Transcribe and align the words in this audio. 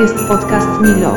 Jest 0.00 0.14
podcast 0.28 0.68
Milo. 0.80 1.14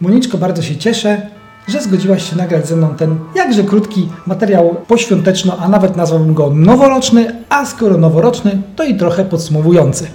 Moniczko, 0.00 0.38
bardzo 0.38 0.62
się 0.62 0.76
cieszę, 0.76 1.22
że 1.68 1.82
zgodziłaś 1.82 2.30
się 2.30 2.36
nagrać 2.36 2.68
ze 2.68 2.76
mną 2.76 2.94
ten 2.94 3.18
jakże 3.34 3.64
krótki 3.64 4.08
materiał 4.26 4.76
poświąteczno, 4.88 5.56
a 5.60 5.68
nawet 5.68 5.96
nazwałbym 5.96 6.34
go 6.34 6.50
noworoczny, 6.50 7.44
a 7.48 7.66
skoro 7.66 7.98
noworoczny, 7.98 8.62
to 8.76 8.84
i 8.84 8.96
trochę 8.96 9.24
podsumowujący. 9.24 10.06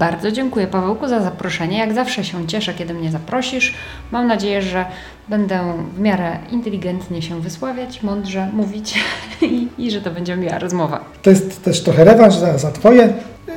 Bardzo 0.00 0.32
dziękuję 0.32 0.66
Pawełku 0.66 1.08
za 1.08 1.20
zaproszenie. 1.22 1.78
Jak 1.78 1.94
zawsze 1.94 2.24
się 2.24 2.46
cieszę, 2.46 2.74
kiedy 2.74 2.94
mnie 2.94 3.10
zaprosisz. 3.10 3.74
Mam 4.12 4.26
nadzieję, 4.26 4.62
że 4.62 4.84
będę 5.28 5.60
w 5.96 6.00
miarę 6.00 6.38
inteligentnie 6.50 7.22
się 7.22 7.40
wysławiać, 7.40 8.02
mądrze 8.02 8.48
mówić 8.52 8.94
i, 9.42 9.68
i 9.78 9.90
że 9.90 10.00
to 10.00 10.10
będzie 10.10 10.36
miła 10.36 10.58
rozmowa. 10.58 11.04
To 11.22 11.30
jest 11.30 11.64
też 11.64 11.82
trochę 11.82 12.04
rewanż 12.04 12.34
za, 12.34 12.58
za 12.58 12.70
Twoje 12.70 13.12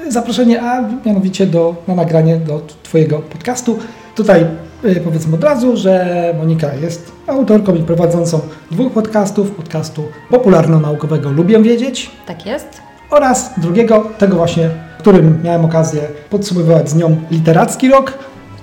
y, 0.08 0.12
zaproszenie, 0.12 0.62
a 0.62 0.90
mianowicie 1.06 1.46
do, 1.46 1.76
na 1.88 1.96
nagranie 1.96 2.38
do 2.38 2.62
Twojego 2.84 3.20
podcastu. 3.20 3.80
Tutaj 4.16 4.46
y, 4.86 5.02
powiedzmy 5.04 5.36
od 5.36 5.44
razu, 5.44 5.78
że 5.78 6.34
Monika 6.38 6.74
jest 6.74 7.12
autorką 7.28 7.76
i 7.76 7.84
prowadzącą 7.84 8.40
dwóch 8.72 8.94
podcastów. 8.94 9.52
Podcastu 9.52 10.04
popularno-naukowego 10.30 11.32
Lubię 11.32 11.62
Wiedzieć 11.62 12.12
Tak 12.28 12.46
jest? 12.46 12.82
oraz 13.10 13.60
drugiego, 13.60 14.10
tego 14.18 14.36
właśnie, 14.36 14.70
w 14.98 15.02
którym 15.02 15.40
miałem 15.44 15.66
okazję 15.66 16.02
podsumowywać 16.30 16.90
z 16.90 16.96
nią 16.96 17.22
literacki 17.32 17.90
rok, 17.90 18.14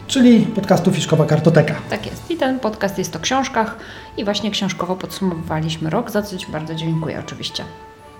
czyli 0.06 0.40
podcastu 0.40 0.92
Fiszkowa 0.92 1.26
Kartoteka. 1.26 1.74
Tak 1.90 2.06
jest. 2.06 2.30
I 2.30 2.36
ten 2.36 2.60
podcast 2.60 2.98
jest 2.98 3.16
o 3.16 3.18
książkach 3.18 3.76
i 4.16 4.24
właśnie 4.24 4.50
książkowo 4.50 4.96
podsumowywaliśmy 4.96 5.90
rok, 5.90 6.10
za 6.10 6.22
co 6.22 6.38
Ci 6.38 6.46
bardzo 6.52 6.74
dziękuję 6.74 7.18
oczywiście. 7.26 7.64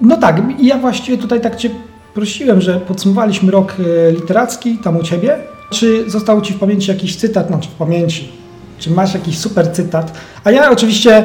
No 0.00 0.16
tak, 0.16 0.42
i 0.58 0.66
ja 0.66 0.78
właściwie 0.78 1.18
tutaj 1.18 1.40
tak 1.40 1.56
Cię 1.56 1.70
prosiłem, 2.14 2.60
że 2.60 2.80
podsumowaliśmy 2.80 3.52
rok 3.52 3.74
e, 4.08 4.12
literacki 4.12 4.78
tam 4.78 4.96
u 4.96 5.02
Ciebie. 5.02 5.38
Czy 5.70 6.10
został 6.10 6.40
Ci 6.40 6.54
w 6.54 6.58
pamięci 6.58 6.90
jakiś 6.90 7.16
cytat, 7.16 7.46
znaczy 7.46 7.68
w 7.68 7.72
pamięci, 7.72 8.32
czy 8.78 8.90
masz 8.90 9.14
jakiś 9.14 9.38
super 9.38 9.72
cytat? 9.72 10.12
A 10.44 10.50
ja 10.50 10.70
oczywiście 10.70 11.24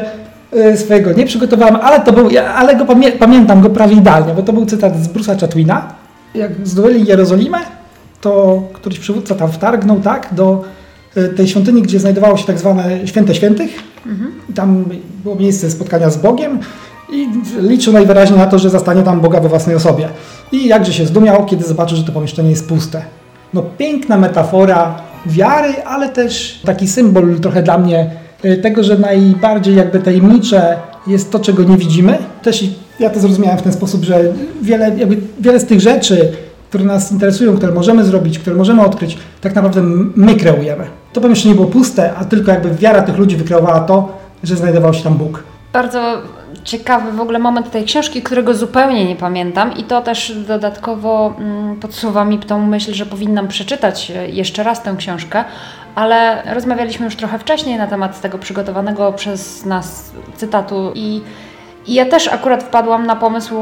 e, 0.54 0.78
swojego 0.78 1.14
nie 1.14 1.26
przygotowałem, 1.26 1.76
ale 1.76 2.00
to 2.00 2.14
był, 2.14 2.30
ale 2.56 2.76
go 2.76 2.86
pamię, 2.86 3.12
pamiętam 3.12 3.62
go 3.62 3.70
prawie 3.70 3.96
idealnie, 3.96 4.34
bo 4.34 4.42
to 4.42 4.54
był 4.54 4.66
cytat 4.66 5.04
z 5.04 5.08
Bruce'a 5.08 5.42
Chatwina. 5.42 6.05
Jak 6.36 6.52
zdobyli 6.68 7.06
Jerozolimę, 7.06 7.58
to 8.22 8.64
któryś 8.74 9.00
przywódca 9.00 9.36
tam 9.36 9.52
wtargnął, 9.52 10.00
tak, 10.00 10.30
do 10.32 10.64
e, 11.16 11.28
tej 11.28 11.48
świątyni, 11.48 11.82
gdzie 11.82 12.00
znajdowało 12.00 12.38
się 12.38 12.46
tak 12.46 12.60
zwane 12.60 13.08
święte 13.08 13.36
świętych. 13.36 13.84
I 14.50 14.54
tam 14.54 14.86
było 15.24 15.36
miejsce 15.36 15.72
spotkania 15.72 16.10
z 16.10 16.18
Bogiem 16.18 16.60
i 17.12 17.28
liczył 17.62 17.94
najwyraźniej 17.94 18.40
na 18.40 18.48
to, 18.48 18.60
że 18.60 18.70
zastanie 18.70 19.04
tam 19.04 19.22
Boga 19.22 19.40
we 19.40 19.50
własnej 19.50 19.76
osobie. 19.76 20.10
I 20.52 20.68
jakże 20.68 20.94
się 20.94 21.06
zdumiał, 21.06 21.46
kiedy 21.46 21.64
zobaczył, 21.64 21.98
że 21.98 22.04
to 22.04 22.12
pomieszczenie 22.12 22.50
jest 22.50 22.68
puste. 22.68 23.02
No 23.54 23.64
piękna 23.78 24.18
metafora 24.18 25.02
wiary, 25.26 25.84
ale 25.86 26.10
też 26.10 26.62
taki 26.66 26.88
symbol 26.88 27.40
trochę 27.40 27.64
dla 27.64 27.78
mnie 27.78 28.12
y, 28.46 28.58
tego, 28.58 28.84
że 28.84 28.98
najbardziej 28.98 29.76
jakby 29.76 30.00
tajemnicze 30.00 30.78
jest 31.08 31.32
to, 31.32 31.40
czego 31.40 31.64
nie 31.64 31.78
widzimy. 31.78 32.18
Też 32.42 32.64
ja 33.00 33.10
to 33.10 33.20
zrozumiałem 33.20 33.58
w 33.58 33.62
ten 33.62 33.74
sposób, 33.74 34.04
że 34.04 34.34
wiele, 34.62 34.98
jakby 34.98 35.18
wiele 35.40 35.60
z 35.60 35.66
tych 35.66 35.82
rzeczy, 35.82 36.32
które 36.70 36.84
nas 36.84 37.12
interesują, 37.12 37.58
które 37.58 37.72
możemy 37.72 38.04
zrobić, 38.04 38.40
które 38.40 38.56
możemy 38.56 38.82
odkryć, 38.82 39.18
tak 39.42 39.56
naprawdę 39.56 39.82
my 40.16 40.36
kreujemy. 40.36 40.88
To 41.14 41.22
pomieszczenie 41.22 41.56
było 41.56 41.68
puste, 41.68 42.14
a 42.14 42.26
tylko 42.26 42.52
jakby 42.52 42.76
wiara 42.76 43.02
tych 43.02 43.18
ludzi 43.18 43.36
wykreowała 43.36 43.80
to, 43.80 44.18
że 44.44 44.56
znajdował 44.56 44.94
się 44.94 45.04
tam 45.04 45.14
Bóg. 45.14 45.44
Bardzo 45.74 46.22
ciekawy 46.64 47.12
w 47.12 47.22
ogóle 47.22 47.40
moment 47.40 47.72
tej 47.72 47.84
książki, 47.84 48.22
którego 48.22 48.54
zupełnie 48.54 49.06
nie 49.06 49.16
pamiętam 49.16 49.78
i 49.78 49.84
to 49.84 50.02
też 50.02 50.36
dodatkowo 50.48 51.34
mm, 51.40 51.76
podsuwa 51.76 52.26
mi 52.26 52.40
tą 52.40 52.66
myśl, 52.68 52.94
że 52.94 53.06
powinnam 53.06 53.48
przeczytać 53.48 54.12
e, 54.12 54.30
jeszcze 54.30 54.64
raz 54.64 54.84
tę 54.84 54.96
książkę, 54.98 55.44
ale 55.96 56.44
rozmawialiśmy 56.54 57.06
już 57.06 57.16
trochę 57.16 57.40
wcześniej 57.40 57.78
na 57.78 57.88
temat 57.88 58.22
tego 58.22 58.38
przygotowanego 58.38 59.14
przez 59.14 59.66
nas 59.66 60.12
cytatu 60.36 60.92
i 60.96 61.22
i 61.88 61.94
ja 61.94 62.06
też 62.06 62.28
akurat 62.28 62.64
wpadłam 62.64 63.06
na 63.06 63.16
pomysł 63.16 63.56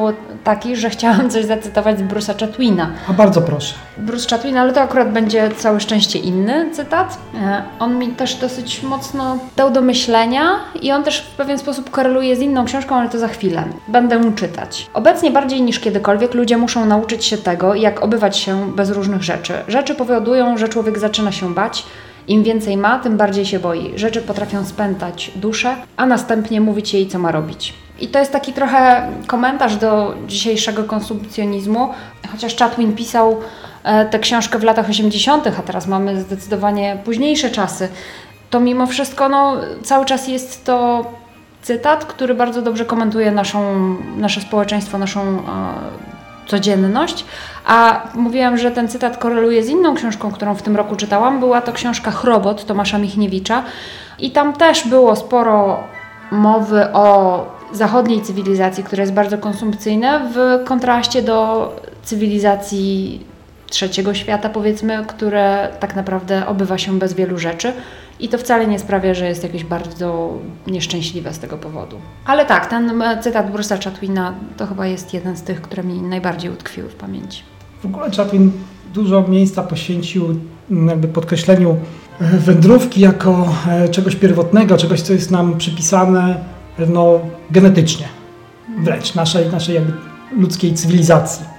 taki, 0.44 0.76
że 0.76 0.90
chciałam 0.90 1.30
coś 1.30 1.46
zacytować 1.46 2.00
z 2.00 2.02
Bruce'a 2.02 2.40
Chatwina. 2.40 2.90
A 3.10 3.14
bardzo 3.14 3.42
proszę. 3.42 3.74
Bruce 3.98 4.30
Chatwin, 4.30 4.58
ale 4.58 4.74
to 4.74 4.82
akurat 4.82 5.12
będzie 5.12 5.52
całe 5.58 5.80
szczęście 5.80 6.20
inny 6.20 6.72
cytat. 6.72 7.18
E, 7.42 7.64
On 7.80 8.00
mi 8.00 8.08
też 8.08 8.36
dosyć 8.36 8.84
mocno 8.84 9.38
dał 9.56 9.72
do 9.72 9.82
myślenia 9.82 10.42
i 10.82 10.92
on 10.92 11.04
też 11.04 11.22
w 11.22 11.36
pewien 11.36 11.58
sposób 11.58 11.90
koreluje 11.90 12.36
z 12.36 12.40
inną 12.40 12.66
książką, 12.66 12.96
ale 12.96 13.10
to 13.10 13.20
za 13.20 13.28
chwilę. 13.28 13.64
Będę 13.88 14.20
mu 14.20 14.32
czytać. 14.32 14.90
Obecnie 14.94 15.32
bardziej 15.32 15.62
niż 15.62 15.80
kiedykolwiek 15.80 16.34
ludzie 16.34 16.58
muszą 16.58 16.86
nauczyć 16.86 17.26
się 17.26 17.38
tego, 17.38 17.76
jak 17.76 18.04
obywać 18.04 18.38
się 18.38 18.72
bez 18.76 18.90
różnych 18.90 19.24
rzeczy. 19.24 19.54
Rzeczy 19.68 19.96
powodują, 19.96 20.58
że 20.58 20.70
człowiek 20.70 21.00
zaczyna 21.00 21.32
się 21.32 21.54
bać. 21.54 21.86
Im 22.28 22.44
więcej 22.44 22.78
ma, 22.78 23.00
tym 23.00 23.18
bardziej 23.18 23.46
się 23.46 23.60
boi. 23.60 23.92
Rzeczy 23.96 24.22
potrafią 24.22 24.66
spętać 24.66 25.32
duszę, 25.36 25.76
a 25.98 26.06
następnie 26.06 26.62
mówić 26.62 26.94
jej, 26.94 27.08
co 27.08 27.20
ma 27.20 27.32
robić. 27.32 27.74
I 28.00 28.08
to 28.08 28.20
jest 28.20 28.32
taki 28.32 28.54
trochę 28.54 29.10
komentarz 29.28 29.76
do 29.76 30.16
dzisiejszego 30.28 30.84
konsumpcjonizmu, 30.84 31.90
chociaż 32.32 32.56
Chatwin 32.56 32.96
pisał 32.96 33.40
e, 33.84 34.06
tę 34.06 34.20
książkę 34.20 34.60
w 34.60 34.64
latach 34.64 34.90
80., 34.90 35.48
a 35.48 35.62
teraz 35.62 35.88
mamy 35.88 36.22
zdecydowanie 36.22 36.98
późniejsze 37.06 37.50
czasy, 37.50 37.90
to 38.50 38.60
mimo 38.60 38.88
wszystko 38.88 39.30
no, 39.30 39.56
cały 39.84 40.06
czas 40.06 40.28
jest 40.28 40.66
to 40.66 41.06
cytat, 41.62 42.06
który 42.06 42.36
bardzo 42.36 42.62
dobrze 42.62 42.86
komentuje 42.86 43.32
naszą, 43.32 43.76
nasze 44.18 44.42
społeczeństwo, 44.42 44.98
naszą 44.98 45.22
e, 45.22 45.44
codzienność. 46.48 47.26
A 47.66 48.08
mówiłam, 48.14 48.58
że 48.58 48.72
ten 48.72 48.88
cytat 48.88 49.18
koreluje 49.18 49.64
z 49.64 49.70
inną 49.70 49.96
książką, 49.96 50.32
którą 50.32 50.56
w 50.56 50.62
tym 50.62 50.76
roku 50.76 50.96
czytałam. 50.96 51.40
Była 51.40 51.62
to 51.62 51.72
książka 51.72 52.12
Chrobot 52.12 52.66
Tomasza 52.66 52.98
Michniewicza. 52.98 53.64
I 54.20 54.32
tam 54.32 54.54
też 54.54 54.88
było 54.88 55.16
sporo 55.16 55.84
mowy 56.32 56.94
o 56.94 57.46
zachodniej 57.72 58.22
cywilizacji, 58.22 58.84
która 58.84 59.02
jest 59.02 59.14
bardzo 59.14 59.38
konsumpcyjna, 59.38 60.22
w 60.34 60.64
kontraście 60.66 61.22
do 61.22 61.70
cywilizacji 62.04 63.22
trzeciego 63.74 64.14
świata, 64.14 64.50
powiedzmy, 64.50 65.06
które 65.08 65.70
tak 65.80 65.96
naprawdę 65.96 66.48
obywa 66.48 66.78
się 66.78 67.00
bez 67.00 67.14
wielu 67.14 67.38
rzeczy. 67.38 67.74
I 68.20 68.30
to 68.30 68.38
wcale 68.38 68.68
nie 68.68 68.80
sprawia, 68.80 69.14
że 69.14 69.28
jest 69.28 69.44
jakieś 69.44 69.64
bardzo 69.64 70.34
nieszczęśliwe 70.68 71.34
z 71.34 71.40
tego 71.40 71.58
powodu. 71.58 71.98
Ale 72.26 72.46
tak, 72.46 72.66
ten 72.66 73.02
e, 73.02 73.22
cytat 73.22 73.52
Bruce'a 73.52 73.84
Chatwina 73.84 74.34
to 74.58 74.66
chyba 74.68 74.88
jest 74.88 75.14
jeden 75.14 75.38
z 75.38 75.42
tych, 75.42 75.62
które 75.62 75.84
mi 75.84 76.02
najbardziej 76.02 76.52
utkwiły 76.52 76.90
w 76.90 76.96
pamięci. 76.96 77.42
W 77.82 77.86
ogóle 77.86 78.12
Chatwin 78.12 78.52
dużo 78.94 79.28
miejsca 79.28 79.64
poświęcił 79.64 80.40
mm, 80.72 80.88
jakby 80.88 81.08
podkreśleniu 81.08 81.78
e, 82.22 82.38
wędrówki 82.38 83.02
jako 83.02 83.54
e, 83.68 83.90
czegoś 83.90 84.16
pierwotnego, 84.16 84.78
czegoś, 84.78 85.02
co 85.02 85.14
jest 85.14 85.32
nam 85.32 85.58
przypisane 85.58 86.44
no, 86.90 87.20
genetycznie, 87.52 88.06
wręcz 88.84 89.16
naszej, 89.16 89.50
naszej 89.50 89.76
jakby 89.76 89.94
ludzkiej 90.38 90.74
cywilizacji. 90.74 91.53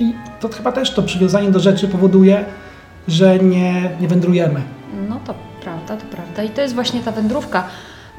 I 0.00 0.14
to 0.40 0.48
chyba 0.48 0.72
też 0.72 0.94
to 0.94 1.02
przywiązanie 1.02 1.50
do 1.50 1.60
rzeczy 1.60 1.88
powoduje, 1.88 2.44
że 3.08 3.38
nie, 3.38 3.90
nie 4.00 4.08
wędrujemy. 4.08 4.60
No 5.08 5.20
to 5.26 5.34
prawda, 5.62 5.96
to 5.96 6.06
prawda. 6.06 6.42
I 6.42 6.50
to 6.50 6.60
jest 6.62 6.74
właśnie 6.74 7.00
ta 7.00 7.12
wędrówka. 7.12 7.64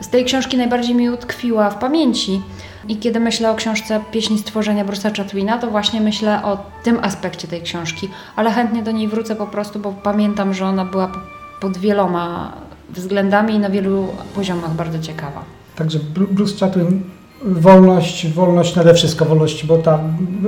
Z 0.02 0.10
tej 0.10 0.26
książki 0.26 0.58
najbardziej 0.58 0.96
mi 0.96 1.10
utkwiła 1.10 1.70
w 1.70 1.80
pamięci. 1.80 2.42
I 2.88 2.98
kiedy 2.98 3.20
myślę 3.20 3.52
o 3.52 3.56
książce 3.56 4.00
Pieśni 4.12 4.38
stworzenia 4.40 4.86
Bruce'a 4.86 5.18
Chatwina, 5.18 5.58
to 5.58 5.72
właśnie 5.72 6.02
myślę 6.02 6.44
o 6.44 6.58
tym 6.84 7.00
aspekcie 7.02 7.48
tej 7.48 7.62
książki. 7.62 8.10
Ale 8.36 8.52
chętnie 8.52 8.84
do 8.84 8.92
niej 8.92 9.08
wrócę 9.08 9.36
po 9.36 9.48
prostu, 9.48 9.80
bo 9.80 9.92
pamiętam, 9.92 10.54
że 10.54 10.66
ona 10.66 10.86
była 10.86 11.08
po- 11.08 11.20
pod 11.62 11.78
wieloma 11.78 12.52
względami 12.90 13.54
i 13.56 13.60
na 13.60 13.70
wielu 13.70 14.08
poziomach 14.36 14.74
bardzo 14.74 15.00
ciekawa. 15.00 15.44
Także 15.76 16.00
Bru- 16.00 16.28
Bruce 16.28 16.66
Chatwin, 16.66 17.02
wolność, 17.44 18.28
wolność 18.28 18.76
nade 18.76 18.94
wszystko, 18.94 19.26
wolność, 19.26 19.66
bo 19.66 19.78
ta, 19.78 20.00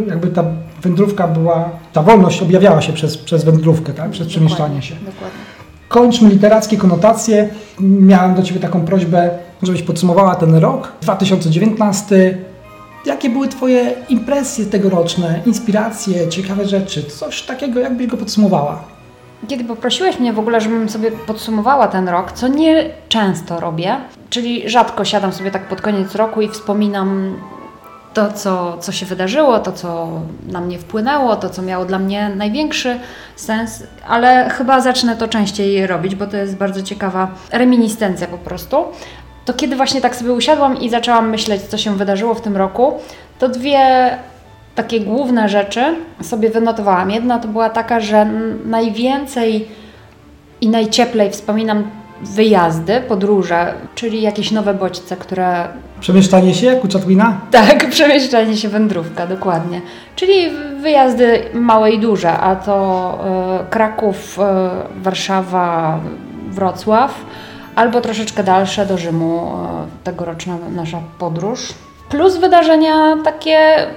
jakby 0.07 0.27
ta 0.27 0.43
wędrówka 0.81 1.27
była, 1.27 1.69
ta 1.93 2.01
wolność 2.03 2.41
objawiała 2.41 2.81
się 2.81 2.93
przez, 2.93 3.17
przez 3.17 3.43
wędrówkę, 3.43 3.93
tak? 3.93 4.11
przez 4.11 4.27
przemieszczanie 4.27 4.81
się. 4.81 4.95
Dokładnie. 4.95 5.39
Kończmy 5.87 6.29
literackie 6.29 6.77
konotacje. 6.77 7.49
Miałem 7.79 8.35
do 8.35 8.43
Ciebie 8.43 8.59
taką 8.59 8.85
prośbę, 8.85 9.29
żebyś 9.63 9.81
podsumowała 9.81 10.35
ten 10.35 10.55
rok 10.55 10.91
2019. 11.01 12.37
Jakie 13.05 13.29
były 13.29 13.47
Twoje 13.47 13.93
impresje 14.09 14.65
tegoroczne, 14.65 15.41
inspiracje, 15.45 16.29
ciekawe 16.29 16.67
rzeczy? 16.67 17.03
Coś 17.03 17.41
takiego, 17.41 17.79
jakbyś 17.79 18.07
go 18.07 18.17
podsumowała? 18.17 18.83
Kiedy 19.47 19.63
poprosiłeś 19.63 20.19
mnie 20.19 20.33
w 20.33 20.39
ogóle, 20.39 20.61
żebym 20.61 20.89
sobie 20.89 21.11
podsumowała 21.11 21.87
ten 21.87 22.09
rok, 22.09 22.31
co 22.31 22.47
nie 22.47 22.89
często 23.09 23.59
robię, 23.59 23.97
czyli 24.29 24.69
rzadko 24.69 25.05
siadam 25.05 25.33
sobie 25.33 25.51
tak 25.51 25.67
pod 25.67 25.81
koniec 25.81 26.15
roku 26.15 26.41
i 26.41 26.49
wspominam 26.49 27.35
to, 28.13 28.31
co, 28.31 28.77
co 28.77 28.91
się 28.91 29.05
wydarzyło, 29.05 29.59
to, 29.59 29.71
co 29.71 30.09
na 30.47 30.61
mnie 30.61 30.79
wpłynęło, 30.79 31.35
to, 31.35 31.49
co 31.49 31.61
miało 31.61 31.85
dla 31.85 31.99
mnie 31.99 32.31
największy 32.35 32.99
sens, 33.35 33.83
ale 34.07 34.49
chyba 34.49 34.81
zacznę 34.81 35.15
to 35.15 35.27
częściej 35.27 35.87
robić, 35.87 36.15
bo 36.15 36.27
to 36.27 36.37
jest 36.37 36.57
bardzo 36.57 36.83
ciekawa 36.83 37.31
reminiscencja 37.51 38.27
po 38.27 38.37
prostu. 38.37 38.85
To 39.45 39.53
kiedy 39.53 39.75
właśnie 39.75 40.01
tak 40.01 40.15
sobie 40.15 40.33
usiadłam 40.33 40.81
i 40.81 40.89
zaczęłam 40.89 41.29
myśleć, 41.29 41.61
co 41.61 41.77
się 41.77 41.97
wydarzyło 41.97 42.33
w 42.33 42.41
tym 42.41 42.57
roku, 42.57 42.93
to 43.39 43.49
dwie 43.49 44.09
takie 44.75 44.99
główne 44.99 45.49
rzeczy 45.49 45.95
sobie 46.21 46.49
wynotowałam. 46.49 47.11
Jedna 47.11 47.39
to 47.39 47.47
była 47.47 47.69
taka, 47.69 47.99
że 47.99 48.25
najwięcej 48.65 49.67
i 50.61 50.69
najcieplej 50.69 51.29
wspominam 51.29 51.83
wyjazdy, 52.21 53.01
podróże, 53.07 53.73
czyli 53.95 54.21
jakieś 54.21 54.51
nowe 54.51 54.73
bodźce, 54.73 55.17
które 55.17 55.67
Przemieszczanie 56.01 56.53
się 56.53 56.79
Chatwina? 56.93 57.39
tak, 57.51 57.89
przemieszczanie 57.89 58.57
się, 58.57 58.69
wędrówka, 58.69 59.27
dokładnie. 59.27 59.81
Czyli 60.15 60.49
wyjazdy 60.81 61.41
małe 61.53 61.91
i 61.91 61.99
duże, 61.99 62.31
a 62.31 62.55
to 62.55 63.17
e, 63.61 63.69
Kraków, 63.69 64.39
e, 64.39 64.69
Warszawa, 64.95 65.99
Wrocław, 66.49 67.25
albo 67.75 68.01
troszeczkę 68.01 68.43
dalsze 68.43 68.85
do 68.85 68.97
Rzymu, 68.97 69.41
e, 69.41 70.03
tegoroczna 70.03 70.57
nasza 70.75 70.99
podróż. 71.19 71.73
Plus 72.09 72.37
wydarzenia 72.37 73.17
takie, 73.23 73.87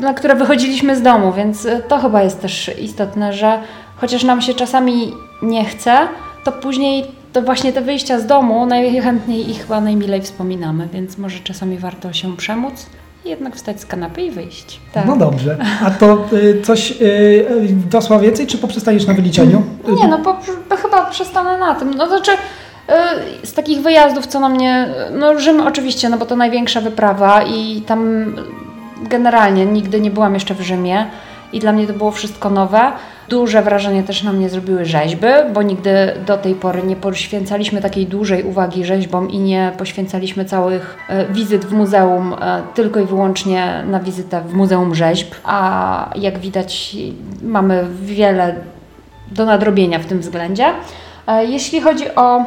na 0.00 0.14
które 0.14 0.34
wychodziliśmy 0.34 0.96
z 0.96 1.02
domu, 1.02 1.32
więc 1.32 1.66
e, 1.66 1.80
to 1.80 1.98
chyba 1.98 2.22
jest 2.22 2.40
też 2.40 2.70
istotne, 2.80 3.32
że 3.32 3.58
chociaż 3.96 4.24
nam 4.24 4.42
się 4.42 4.54
czasami 4.54 5.12
nie 5.42 5.64
chce, 5.64 5.98
to 6.44 6.52
później 6.52 7.04
to 7.32 7.42
właśnie 7.42 7.72
te 7.72 7.80
wyjścia 7.80 8.18
z 8.18 8.26
domu 8.26 8.66
najchętniej 8.66 9.50
i 9.50 9.54
chyba 9.54 9.80
najmilej 9.80 10.22
wspominamy, 10.22 10.88
więc 10.92 11.18
może 11.18 11.38
czasami 11.38 11.78
warto 11.78 12.12
się 12.12 12.36
przemóc 12.36 12.86
jednak 13.24 13.56
wstać 13.56 13.80
z 13.80 13.86
kanapy 13.86 14.22
i 14.22 14.30
wyjść. 14.30 14.80
Tak. 14.92 15.06
No 15.06 15.16
dobrze. 15.16 15.56
A 15.84 15.90
to 15.90 16.24
y, 16.32 16.62
coś 16.62 16.90
y, 16.90 17.46
dosła 17.90 18.18
więcej, 18.18 18.46
czy 18.46 18.58
poprzestaniesz 18.58 19.06
na 19.06 19.14
wyliczeniu? 19.14 19.62
Nie, 19.88 20.08
no 20.08 20.18
po, 20.18 20.36
po, 20.68 20.76
chyba 20.76 21.06
przestanę 21.06 21.58
na 21.58 21.74
tym. 21.74 21.94
No 21.94 22.06
to 22.06 22.16
znaczy, 22.16 22.32
y, 22.32 23.46
z 23.46 23.52
takich 23.52 23.80
wyjazdów, 23.80 24.26
co 24.26 24.40
na 24.40 24.48
mnie. 24.48 24.88
No, 25.10 25.38
Rzym 25.38 25.60
oczywiście, 25.60 26.08
no 26.08 26.18
bo 26.18 26.26
to 26.26 26.36
największa 26.36 26.80
wyprawa 26.80 27.42
i 27.42 27.82
tam 27.86 28.26
generalnie 29.08 29.66
nigdy 29.66 30.00
nie 30.00 30.10
byłam 30.10 30.34
jeszcze 30.34 30.54
w 30.54 30.60
Rzymie 30.60 31.06
i 31.52 31.60
dla 31.60 31.72
mnie 31.72 31.86
to 31.86 31.92
było 31.92 32.10
wszystko 32.10 32.50
nowe. 32.50 32.92
Duże 33.28 33.62
wrażenie 33.62 34.02
też 34.02 34.22
na 34.22 34.32
mnie 34.32 34.48
zrobiły 34.48 34.84
rzeźby, 34.84 35.26
bo 35.54 35.62
nigdy 35.62 36.12
do 36.26 36.38
tej 36.38 36.54
pory 36.54 36.82
nie 36.82 36.96
poświęcaliśmy 36.96 37.80
takiej 37.80 38.06
dużej 38.06 38.44
uwagi 38.44 38.84
rzeźbom 38.84 39.30
i 39.30 39.38
nie 39.38 39.72
poświęcaliśmy 39.78 40.44
całych 40.44 40.96
e, 41.08 41.26
wizyt 41.26 41.64
w 41.64 41.72
muzeum 41.72 42.34
e, 42.40 42.62
tylko 42.74 43.00
i 43.00 43.04
wyłącznie 43.04 43.84
na 43.86 44.00
wizytę 44.00 44.42
w 44.46 44.54
Muzeum 44.54 44.94
Rzeźb. 44.94 45.34
A 45.44 46.10
jak 46.16 46.38
widać, 46.38 46.96
mamy 47.42 47.84
wiele 48.02 48.54
do 49.30 49.44
nadrobienia 49.44 49.98
w 49.98 50.06
tym 50.06 50.20
względzie. 50.20 50.66
E, 51.26 51.44
Jeśli 51.44 51.80
chodzi 51.80 52.14
o 52.14 52.44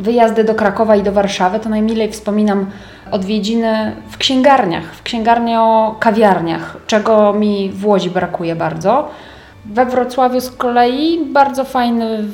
wyjazdy 0.00 0.44
do 0.44 0.54
Krakowa 0.54 0.96
i 0.96 1.02
do 1.02 1.12
Warszawy, 1.12 1.60
to 1.60 1.68
najmilej 1.68 2.12
wspominam 2.12 2.66
odwiedziny 3.10 3.96
w 4.08 4.16
księgarniach, 4.16 4.84
w 4.94 5.02
księgarnio-kawiarniach, 5.02 6.76
czego 6.86 7.32
mi 7.32 7.70
w 7.70 7.86
Łodzi 7.86 8.10
brakuje 8.10 8.56
bardzo. 8.56 9.08
We 9.66 9.86
Wrocławiu 9.86 10.40
z 10.40 10.50
kolei 10.50 11.24
bardzo 11.32 11.64
fajny 11.64 12.24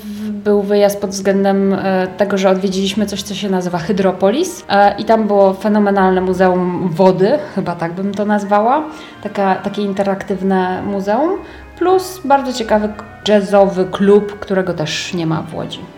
był 0.45 0.63
wyjazd 0.63 1.01
pod 1.01 1.11
względem 1.11 1.75
e, 1.75 2.07
tego, 2.17 2.39
że 2.39 2.51
odwiedziliśmy 2.51 3.07
coś, 3.07 3.23
co 3.23 3.35
się 3.35 3.49
nazywa 3.49 3.79
Hydropolis 3.79 4.65
e, 4.69 4.99
i 4.99 5.05
tam 5.05 5.27
było 5.27 5.55
fenomenalne 5.55 6.21
muzeum 6.21 6.89
wody, 6.93 7.39
chyba 7.55 7.75
tak 7.75 7.93
bym 7.93 8.15
to 8.15 8.25
nazwała, 8.25 8.85
Taka, 9.23 9.55
takie 9.55 9.83
interaktywne 9.83 10.83
muzeum, 10.83 11.31
plus 11.79 12.21
bardzo 12.25 12.53
ciekawy 12.53 12.89
jazzowy 13.29 13.85
klub, 13.85 14.39
którego 14.39 14.75
też 14.75 15.15
nie 15.15 15.27
ma 15.27 15.43
w 15.43 15.55
Łodzi. 15.55 15.96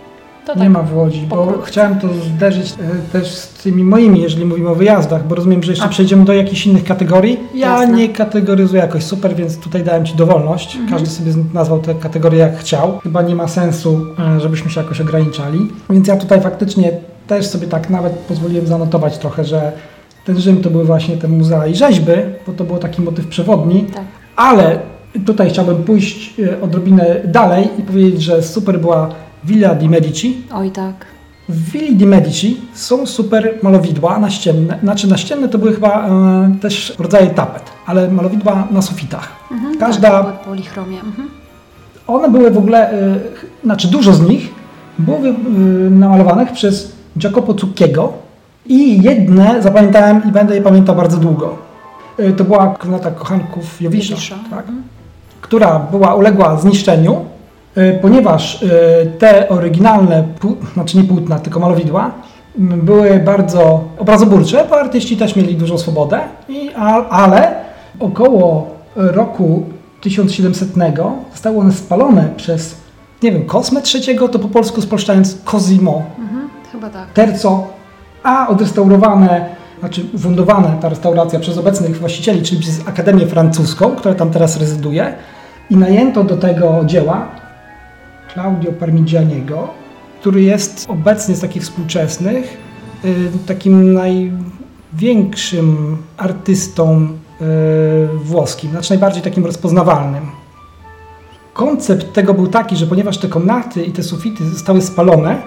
To 0.48 0.54
Nie 0.54 0.60
tak. 0.60 0.70
ma 0.70 0.82
w 0.82 0.96
Łodzi, 0.96 1.26
bo 1.28 1.62
chciałem 1.62 1.98
to 2.00 2.08
zderzyć 2.36 2.72
e, 2.72 3.12
też 3.12 3.34
z 3.34 3.48
tymi 3.48 3.84
moimi, 3.84 4.20
jeżeli 4.22 4.44
mówimy 4.44 4.68
o 4.68 4.74
wyjazdach, 4.74 5.26
bo 5.26 5.34
rozumiem, 5.34 5.62
że 5.62 5.72
jeszcze 5.72 5.84
A. 5.84 5.88
przejdziemy 5.88 6.24
do 6.24 6.32
jakichś 6.32 6.66
innych 6.66 6.84
kategorii. 6.84 7.40
Ja 7.54 7.80
Jasne. 7.80 7.96
nie 7.96 8.08
kategoryzuję 8.08 8.82
jakoś 8.82 9.04
super, 9.04 9.34
więc 9.34 9.58
tutaj 9.58 9.84
dałem 9.84 10.04
Ci 10.04 10.16
dowolność. 10.16 10.76
Mhm. 10.76 10.92
Każdy 10.92 11.10
sobie 11.10 11.32
nazwał 11.54 11.78
te 11.78 11.94
kategorie 11.94 12.38
jak 12.38 12.58
chciał. 12.58 12.98
Chyba 13.02 13.22
nie 13.22 13.34
ma 13.34 13.48
sensu, 13.48 14.06
e, 14.36 14.40
żebyśmy 14.40 14.70
się 14.70 14.80
jakoś 14.80 15.00
ograniczali. 15.00 15.68
Więc 15.90 16.08
ja 16.08 16.16
tutaj 16.16 16.40
faktycznie 16.40 16.92
też 17.26 17.46
sobie 17.46 17.66
tak 17.66 17.90
nawet 17.90 18.12
pozwoliłem 18.12 18.66
zanotować 18.66 19.18
trochę, 19.18 19.44
że 19.44 19.72
ten 20.24 20.40
Rzym 20.40 20.62
to 20.62 20.70
były 20.70 20.84
właśnie 20.84 21.16
te 21.16 21.28
muzea 21.28 21.66
i 21.66 21.74
rzeźby, 21.74 22.12
bo 22.46 22.52
to 22.52 22.64
był 22.64 22.78
taki 22.78 23.02
motyw 23.02 23.26
przewodni. 23.26 23.82
Tak. 23.82 24.04
Ale 24.36 24.78
tutaj 25.26 25.50
chciałbym 25.50 25.84
pójść 25.84 26.40
e, 26.40 26.60
odrobinę 26.62 27.16
dalej 27.24 27.68
i 27.78 27.82
powiedzieć, 27.82 28.22
że 28.22 28.42
super 28.42 28.80
była 28.80 29.08
Villa 29.44 29.75
di 29.75 29.88
Medici. 29.88 30.43
Oj 30.55 30.70
tak. 30.70 30.94
W 31.49 31.70
Willi 31.73 31.96
di 31.96 32.06
Medici 32.06 32.61
są 32.75 33.06
super 33.06 33.55
malowidła 33.62 34.19
naścienne. 34.19 34.79
Znaczy 34.82 35.08
naścienne 35.08 35.49
to 35.49 35.58
były 35.58 35.75
chyba 35.75 36.08
e, 36.08 36.11
też 36.61 36.94
rodzaje 36.99 37.26
tapet, 37.26 37.62
ale 37.87 38.08
malowidła 38.11 38.69
na 38.70 38.82
sufitach. 38.82 39.32
Mhm, 39.52 39.79
Każda- 39.79 40.23
Tak, 40.25 40.40
polichromie. 40.40 41.00
Mhm. 41.00 41.29
One 42.06 42.31
były 42.31 42.50
w 42.50 42.58
ogóle, 42.58 42.93
e, 42.93 43.17
znaczy 43.64 43.88
dużo 43.88 44.12
z 44.12 44.20
nich 44.29 44.49
było 44.99 45.19
e, 45.19 45.20
namalowanych 45.91 46.52
przez 46.52 46.93
Jacopo 47.23 47.52
Zucchiego 47.58 48.12
i 48.67 49.02
jedne 49.02 49.62
zapamiętałem 49.62 50.23
i 50.29 50.32
będę 50.32 50.55
je 50.55 50.62
pamiętał 50.62 50.96
bardzo 50.96 51.17
długo. 51.17 51.56
E, 52.19 52.32
To 52.32 52.44
była 52.44 52.67
komnata 52.79 53.11
kochanków 53.11 53.81
Jowisza, 53.82 54.11
Jowisza, 54.14 54.34
tak? 54.50 54.58
mhm. 54.61 54.82
która 55.41 55.79
była 55.79 56.14
uległa 56.14 56.56
zniszczeniu, 56.61 57.25
ponieważ 58.02 58.62
y, 58.62 58.66
te 59.19 59.48
oryginalne, 59.48 60.25
znaczy 60.75 60.96
nie 60.96 61.04
płótna, 61.04 61.38
tylko 61.38 61.60
malowidła, 61.60 62.10
były 62.58 63.19
bardzo 63.19 63.84
obrazoburcze, 63.98 64.66
bo 64.70 64.80
artyści 64.80 65.16
też 65.16 65.36
mieli 65.36 65.56
dużą 65.56 65.78
swobodę, 65.78 66.20
i, 66.48 66.70
ale 67.10 67.54
około 68.00 68.66
roku 68.96 69.64
1700 70.00 70.69
zostały 71.32 71.58
one 71.58 71.72
spalone 71.72 72.28
przez, 72.36 72.76
nie 73.22 73.32
wiem, 73.32 73.44
Kosmę 73.44 73.81
III, 73.94 74.19
to 74.19 74.38
po 74.38 74.48
polsku 74.48 74.82
spolszczając 74.82 75.38
Cosimo, 75.44 76.02
Mhm. 76.19 76.48
Chyba 76.72 76.90
tak. 76.90 77.12
Terco, 77.12 77.66
a 78.22 78.48
odrestaurowane, 78.48 79.46
znaczy 79.81 80.04
ufundowane 80.14 80.76
ta 80.81 80.88
restauracja 80.88 81.40
przez 81.40 81.58
obecnych 81.58 81.98
właścicieli, 81.98 82.42
czyli 82.42 82.60
przez 82.60 82.88
Akademię 82.88 83.26
Francuską, 83.26 83.96
która 83.96 84.14
tam 84.14 84.31
teraz 84.31 84.56
rezyduje 84.56 85.14
i 85.70 85.76
najęto 85.76 86.24
do 86.24 86.36
tego 86.36 86.81
dzieła 86.84 87.26
Claudio 88.38 88.72
Parmigianiego, 88.72 89.68
który 90.20 90.42
jest 90.42 90.86
obecnie 90.88 91.34
z 91.34 91.40
takich 91.40 91.62
współczesnych 91.62 92.56
y, 93.04 93.30
takim 93.46 93.92
największym 93.92 95.96
artystą 96.16 97.04
y, 97.04 97.08
włoskim, 98.18 98.70
znaczy 98.70 98.90
najbardziej 98.90 99.22
takim 99.22 99.46
rozpoznawalnym. 99.46 100.26
Koncept 101.52 102.12
tego 102.12 102.34
był 102.34 102.46
taki, 102.46 102.76
że 102.76 102.86
ponieważ 102.86 103.18
te 103.18 103.28
komnaty 103.28 103.84
i 103.84 103.92
te 103.92 104.02
sufity 104.02 104.50
zostały 104.50 104.82
spalone, 104.82 105.42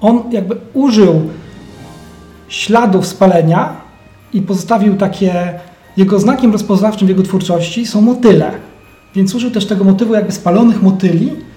on 0.00 0.22
jakby 0.32 0.56
użył 0.74 1.30
śladów 2.48 3.06
spalenia 3.06 3.76
i 4.32 4.42
pozostawił 4.42 4.96
takie, 4.96 5.60
jego 5.96 6.18
znakiem 6.18 6.52
rozpoznawczym 6.52 7.06
w 7.06 7.10
jego 7.10 7.22
twórczości 7.22 7.86
są 7.86 8.00
motyle. 8.00 8.50
Więc 9.14 9.34
użył 9.34 9.50
też 9.50 9.66
tego 9.66 9.84
motywu 9.84 10.14
jakby 10.14 10.32
spalonych 10.32 10.82
motyli, 10.82 11.49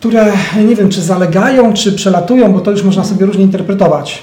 które 0.00 0.32
nie 0.68 0.76
wiem 0.76 0.88
czy 0.88 1.02
zalegają, 1.02 1.72
czy 1.72 1.92
przelatują, 1.92 2.52
bo 2.52 2.60
to 2.60 2.70
już 2.70 2.82
można 2.82 3.04
sobie 3.04 3.26
różnie 3.26 3.44
interpretować 3.44 4.22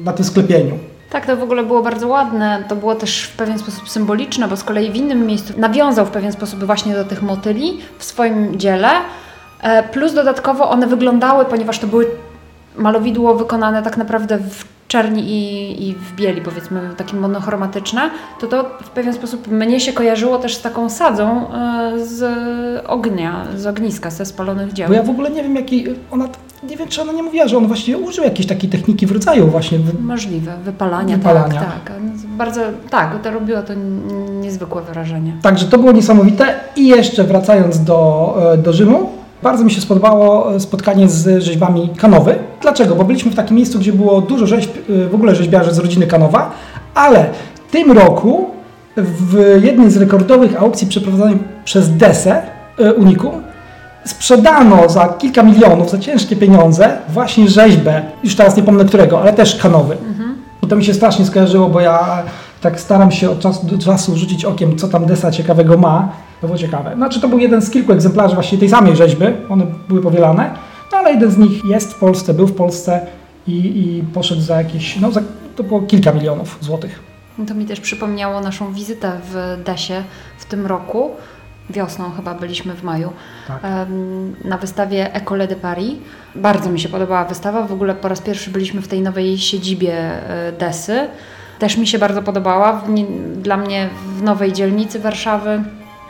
na 0.00 0.12
tym 0.12 0.24
sklepieniu. 0.24 0.78
Tak, 1.10 1.26
to 1.26 1.36
w 1.36 1.42
ogóle 1.42 1.62
było 1.62 1.82
bardzo 1.82 2.08
ładne. 2.08 2.64
To 2.68 2.76
było 2.76 2.94
też 2.94 3.22
w 3.22 3.36
pewien 3.36 3.58
sposób 3.58 3.88
symboliczne, 3.88 4.48
bo 4.48 4.56
z 4.56 4.64
kolei 4.64 4.92
w 4.92 4.96
innym 4.96 5.26
miejscu 5.26 5.52
nawiązał 5.56 6.06
w 6.06 6.10
pewien 6.10 6.32
sposób 6.32 6.64
właśnie 6.64 6.94
do 6.94 7.04
tych 7.04 7.22
motyli 7.22 7.78
w 7.98 8.04
swoim 8.04 8.58
dziele. 8.58 8.88
E, 9.62 9.82
Plus 9.82 10.14
dodatkowo 10.14 10.70
one 10.70 10.86
wyglądały, 10.86 11.44
ponieważ 11.44 11.78
to 11.78 11.86
były 11.86 12.06
malowidło 12.76 13.34
wykonane 13.34 13.82
tak 13.82 13.96
naprawdę 13.96 14.38
w 14.38 14.64
czerni 14.90 15.22
i, 15.22 15.88
i 15.88 15.94
w 15.94 16.14
bieli, 16.14 16.40
powiedzmy, 16.40 16.80
takie 16.96 17.16
monochromatyczne, 17.16 18.10
to 18.40 18.46
to 18.46 18.64
w 18.82 18.90
pewien 18.90 19.14
sposób 19.14 19.46
mnie 19.48 19.80
się 19.80 19.92
kojarzyło 19.92 20.38
też 20.38 20.54
z 20.54 20.62
taką 20.62 20.88
sadzą 20.90 21.52
e, 21.52 21.92
z 22.06 22.22
ognia, 22.86 23.44
z 23.56 23.66
ogniska, 23.66 24.10
ze 24.10 24.26
spalonych 24.26 24.72
dzieł. 24.72 24.88
Bo 24.88 24.94
ja 24.94 25.02
w 25.02 25.10
ogóle 25.10 25.30
nie 25.30 25.42
wiem 25.42 25.56
jaki, 25.56 25.84
ona, 26.10 26.28
nie 26.70 26.76
wiem 26.76 26.88
czy 26.88 27.02
ona 27.02 27.12
nie 27.12 27.22
mówiła, 27.22 27.48
że 27.48 27.56
on 27.56 27.66
właściwie 27.66 27.98
użył 27.98 28.24
jakiejś 28.24 28.46
takiej 28.48 28.70
techniki 28.70 29.06
w 29.06 29.12
rodzaju 29.12 29.46
właśnie 29.46 29.78
wy- 29.78 30.02
Możliwe, 30.02 30.52
wypalania, 30.64 31.16
Wypalania. 31.16 31.60
tak, 31.60 31.84
tak. 31.84 31.92
Bardzo, 32.26 32.60
tak, 32.90 33.22
to 33.22 33.30
robiło 33.30 33.62
to 33.62 33.72
niezwykłe 34.40 34.82
wrażenie. 34.82 35.32
Także 35.42 35.66
to 35.66 35.78
było 35.78 35.92
niesamowite. 35.92 36.54
I 36.76 36.86
jeszcze 36.88 37.24
wracając 37.24 37.84
do, 37.84 38.34
e, 38.52 38.56
do 38.58 38.72
Rzymu, 38.72 39.10
bardzo 39.42 39.64
mi 39.64 39.70
się 39.70 39.80
spodobało 39.80 40.54
e, 40.54 40.60
spotkanie 40.60 41.08
z 41.08 41.42
rzeźbami 41.42 41.90
Kanowy. 41.96 42.38
Dlaczego? 42.62 42.94
Bo 42.94 43.04
byliśmy 43.04 43.30
w 43.30 43.34
takim 43.34 43.56
miejscu, 43.56 43.78
gdzie 43.78 43.92
było 43.92 44.20
dużo 44.20 44.46
rzeźb, 44.46 44.70
e, 45.04 45.08
w 45.08 45.14
ogóle 45.14 45.34
rzeźbiarzy 45.34 45.72
z 45.74 45.78
rodziny 45.78 46.06
Kanowa, 46.06 46.50
ale 46.94 47.26
w 47.68 47.72
tym 47.72 47.92
roku 47.92 48.50
w 48.96 49.60
jednej 49.62 49.90
z 49.90 49.96
rekordowych 49.96 50.62
aukcji 50.62 50.86
przeprowadzonej 50.86 51.38
przez 51.64 51.96
DESE 51.96 52.42
e, 52.78 52.94
Unicum 52.94 53.42
sprzedano 54.04 54.88
za 54.88 55.08
kilka 55.08 55.42
milionów, 55.42 55.90
za 55.90 55.98
ciężkie 55.98 56.36
pieniądze 56.36 56.96
właśnie 57.08 57.48
rzeźbę, 57.48 58.02
już 58.24 58.36
teraz 58.36 58.56
nie 58.56 58.62
pomnę 58.62 58.84
którego, 58.84 59.20
ale 59.20 59.32
też 59.32 59.56
Kanowy. 59.56 59.96
I 60.62 60.66
to 60.66 60.76
mi 60.76 60.84
się 60.84 60.94
strasznie 60.94 61.24
skojarzyło, 61.24 61.68
bo 61.68 61.80
ja 61.80 62.22
Tak 62.60 62.80
staram 62.80 63.10
się 63.10 63.30
od 63.30 63.40
czasu 63.40 63.66
do 63.66 63.78
czasu 63.78 64.16
rzucić 64.16 64.44
okiem, 64.44 64.76
co 64.76 64.88
tam 64.88 65.06
Desa 65.06 65.30
ciekawego 65.30 65.76
ma. 65.76 66.08
To 66.40 66.46
było 66.46 66.58
ciekawe. 66.58 66.92
Znaczy 66.94 67.20
to 67.20 67.28
był 67.28 67.38
jeden 67.38 67.62
z 67.62 67.70
kilku 67.70 67.92
egzemplarzy 67.92 68.34
właśnie 68.34 68.58
tej 68.58 68.68
samej 68.68 68.96
rzeźby. 68.96 69.24
One 69.48 69.66
były 69.88 70.00
powielane. 70.02 70.50
No 70.92 70.98
ale 70.98 71.10
jeden 71.12 71.30
z 71.30 71.38
nich 71.38 71.64
jest 71.64 71.92
w 71.92 71.98
Polsce, 71.98 72.34
był 72.34 72.46
w 72.46 72.54
Polsce 72.54 73.06
i, 73.46 73.52
i 73.56 74.02
poszedł 74.14 74.40
za 74.40 74.56
jakieś, 74.56 74.96
no 75.00 75.10
za, 75.12 75.20
to 75.56 75.62
było 75.62 75.82
kilka 75.82 76.12
milionów 76.12 76.58
złotych. 76.60 77.02
No 77.38 77.46
To 77.46 77.54
mi 77.54 77.64
też 77.66 77.80
przypomniało 77.80 78.40
naszą 78.40 78.72
wizytę 78.72 79.12
w 79.32 79.62
Desie 79.64 80.02
w 80.38 80.44
tym 80.44 80.66
roku. 80.66 81.10
Wiosną 81.70 82.10
chyba 82.10 82.34
byliśmy 82.34 82.74
w 82.74 82.82
maju 82.82 83.12
Tak. 83.48 83.60
na 84.44 84.58
wystawie 84.58 85.10
École 85.14 85.48
de 85.48 85.56
Paris. 85.56 85.92
Bardzo 86.34 86.70
mi 86.70 86.80
się 86.80 86.88
podobała 86.88 87.24
wystawa. 87.24 87.62
W 87.62 87.72
ogóle 87.72 87.94
po 87.94 88.08
raz 88.08 88.20
pierwszy 88.20 88.50
byliśmy 88.50 88.82
w 88.82 88.88
tej 88.88 89.00
nowej 89.02 89.38
siedzibie 89.38 89.94
e, 89.94 90.52
Desy. 90.52 91.08
Też 91.58 91.76
mi 91.76 91.86
się 91.86 91.98
bardzo 91.98 92.22
podobała. 92.22 92.82
Dla 93.36 93.56
mnie 93.56 93.88
w 94.18 94.22
nowej 94.22 94.52
dzielnicy 94.52 94.98
Warszawy. 94.98 95.62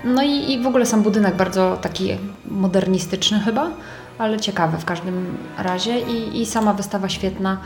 No 0.04 0.22
i, 0.22 0.52
i 0.52 0.62
w 0.62 0.66
ogóle 0.66 0.86
sam 0.86 1.02
budynek 1.02 1.36
bardzo 1.36 1.78
taki 1.82 2.16
modernistyczny 2.50 3.40
chyba, 3.40 3.70
ale 4.18 4.40
ciekawy 4.40 4.78
w 4.78 4.84
każdym 4.84 5.36
razie. 5.58 5.98
I, 5.98 6.40
I 6.40 6.46
sama 6.46 6.74
wystawa 6.74 7.08
świetna. 7.08 7.58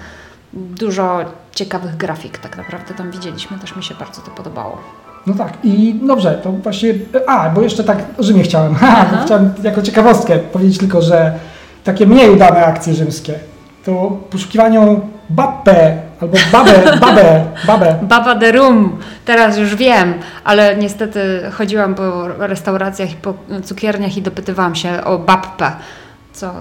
Dużo 0.52 1.24
ciekawych 1.52 1.96
grafik 1.96 2.38
tak 2.38 2.56
naprawdę 2.56 2.94
tam 2.94 3.10
widzieliśmy. 3.10 3.58
Też 3.58 3.76
mi 3.76 3.82
się 3.82 3.94
bardzo 3.94 4.22
to 4.22 4.30
podobało. 4.30 4.78
No 5.26 5.34
tak, 5.34 5.52
i 5.64 5.94
dobrze, 6.02 6.40
to 6.42 6.52
właśnie. 6.52 6.94
A, 7.26 7.50
bo 7.50 7.62
jeszcze 7.62 7.84
tak 7.84 7.98
o 8.18 8.22
Rzymie 8.22 8.42
chciałem. 8.42 8.74
Ha, 8.84 9.06
chciałem 9.24 9.54
jako 9.62 9.82
ciekawostkę 9.82 10.38
powiedzieć 10.38 10.78
tylko, 10.78 11.02
że 11.02 11.38
takie 11.84 12.06
mniej 12.06 12.30
udane 12.30 12.66
akcje 12.66 12.94
rzymskie 12.94 13.38
to 13.84 14.18
poszukiwaniu 14.30 15.00
babę 15.30 16.02
albo 16.21 16.37
babę, 16.52 16.99
babę, 17.00 17.44
babę. 17.66 17.99
Baba 18.02 18.35
de 18.35 18.52
Rum, 18.52 18.99
teraz 19.25 19.59
już 19.59 19.76
wiem, 19.76 20.14
ale 20.44 20.76
niestety 20.76 21.50
chodziłam 21.52 21.94
po 21.94 22.28
restauracjach 22.28 23.12
i 23.12 23.16
po 23.16 23.35
cukierniach 23.64 24.16
i 24.16 24.23
dopytywałam 24.23 24.75
się 24.75 25.04
o 25.04 25.18
babpę, 25.18 25.73
co 26.33 26.52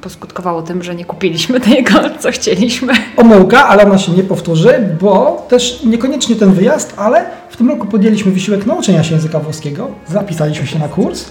poskutkowało 0.00 0.62
tym, 0.62 0.82
że 0.82 0.94
nie 0.94 1.04
kupiliśmy 1.04 1.60
tego, 1.74 1.92
co 2.18 2.30
chcieliśmy. 2.30 2.92
Omyłka, 3.16 3.68
ale 3.68 3.84
ona 3.86 3.98
się 3.98 4.12
nie 4.12 4.22
powtórzy, 4.22 4.96
bo 5.00 5.46
też 5.48 5.84
niekoniecznie 5.84 6.36
ten 6.36 6.52
wyjazd, 6.52 6.94
ale 6.96 7.24
w 7.50 7.56
tym 7.56 7.68
roku 7.68 7.86
podjęliśmy 7.86 8.32
wysiłek 8.32 8.66
nauczenia 8.66 9.04
się 9.04 9.14
języka 9.14 9.38
włoskiego, 9.38 9.88
zapisaliśmy 10.06 10.66
się 10.66 10.78
na 10.78 10.88
kurs, 10.88 11.24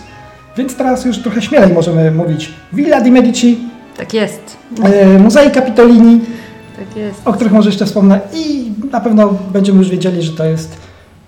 więc 0.57 0.75
teraz 0.75 1.05
już 1.05 1.19
trochę 1.19 1.41
śmielej 1.41 1.73
możemy 1.73 2.11
mówić 2.11 2.49
Villa 2.73 3.01
di 3.01 3.11
Medici, 3.11 3.57
Tak 3.97 4.13
jest, 4.13 4.57
e, 4.83 5.19
Muzei 5.19 5.51
Capitolini, 5.51 6.21
tak 6.77 6.97
jest. 6.97 7.21
o 7.27 7.33
których 7.33 7.53
może 7.53 7.69
jeszcze 7.69 7.85
wspomnę 7.85 8.19
i 8.33 8.71
na 8.91 8.99
pewno 9.01 9.33
będziemy 9.53 9.79
już 9.79 9.89
wiedzieli, 9.89 10.21
że 10.23 10.31
to 10.31 10.45
jest 10.45 10.77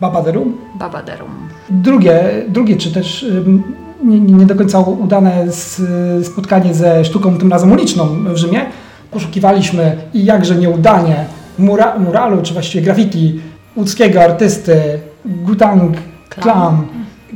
Baba 0.02 0.22
de 0.22 0.32
Rum. 0.32 0.58
Baba 0.80 1.04
de 1.04 1.18
Rum. 1.18 1.30
Drugie, 1.70 2.24
drugie 2.48 2.78
czy 2.78 2.92
też 2.92 3.26
nie, 4.04 4.20
nie 4.20 4.46
do 4.46 4.56
końca 4.56 4.80
udane 4.80 5.46
spotkanie 6.24 6.74
ze 6.74 7.06
sztuką, 7.06 7.38
tym 7.38 7.52
razem 7.52 7.72
uliczną 7.72 8.24
w 8.34 8.38
Rzymie. 8.38 8.66
Poszukiwaliśmy 9.12 9.98
i 10.14 10.26
jakże 10.26 10.56
nieudanie 10.56 11.26
mura, 11.60 12.00
muralu, 12.00 12.42
czy 12.42 12.54
właściwie 12.54 12.84
graffiti 12.84 13.40
łódzkiego 13.76 14.22
artysty 14.24 14.82
Gutang 15.26 15.98
Klam, 16.30 16.88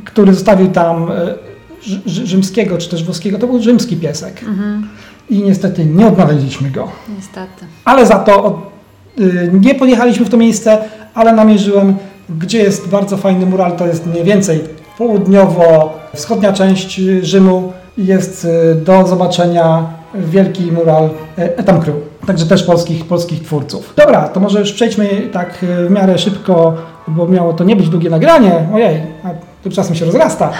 który 0.04 0.34
zostawił 0.34 0.68
tam 0.68 1.10
e, 1.12 1.34
rzy- 1.82 2.00
rzy- 2.06 2.26
rzymskiego, 2.26 2.78
czy 2.78 2.88
też 2.90 3.04
włoskiego, 3.04 3.38
to 3.38 3.46
był 3.46 3.62
rzymski 3.62 3.96
piesek. 3.96 4.42
Mhm, 4.48 4.88
I 5.30 5.42
niestety 5.42 5.84
nie 5.84 6.06
odnaleźliśmy 6.06 6.70
go. 6.70 6.88
niestety. 7.16 7.66
Ale 7.84 8.06
za 8.06 8.18
to 8.18 8.62
y, 9.20 9.50
nie 9.60 9.74
podjechaliśmy 9.74 10.26
w 10.26 10.30
to 10.30 10.36
miejsce, 10.36 10.78
ale 11.14 11.32
namierzyłem, 11.32 11.96
gdzie 12.40 12.58
jest 12.58 12.88
bardzo 12.88 13.16
fajny 13.16 13.46
mural. 13.46 13.72
To 13.72 13.86
jest 13.86 14.06
mniej 14.06 14.24
więcej 14.24 14.60
południowo-wschodnia 14.98 16.52
część 16.52 16.94
Rzymu. 17.22 17.72
Jest 17.98 18.44
y, 18.44 18.74
do 18.74 19.06
zobaczenia 19.06 19.86
wielki 20.14 20.72
mural 20.72 21.04
y, 21.06 21.10
Etam 21.56 21.80
Crew. 21.80 21.96
Także 22.26 22.46
też 22.46 22.62
polskich, 22.62 23.04
polskich 23.04 23.42
twórców. 23.42 23.94
Dobra, 23.96 24.28
to 24.28 24.40
może 24.40 24.60
już 24.60 24.72
przejdźmy 24.72 25.08
tak 25.32 25.64
w 25.88 25.90
miarę 25.90 26.18
szybko, 26.18 26.74
bo 27.08 27.26
miało 27.28 27.52
to 27.52 27.64
nie 27.64 27.76
być 27.76 27.88
długie 27.88 28.10
nagranie. 28.10 28.52
Ojej, 28.74 29.00
tymczasem 29.64 29.96
się 29.96 30.04
rozrasta. 30.04 30.50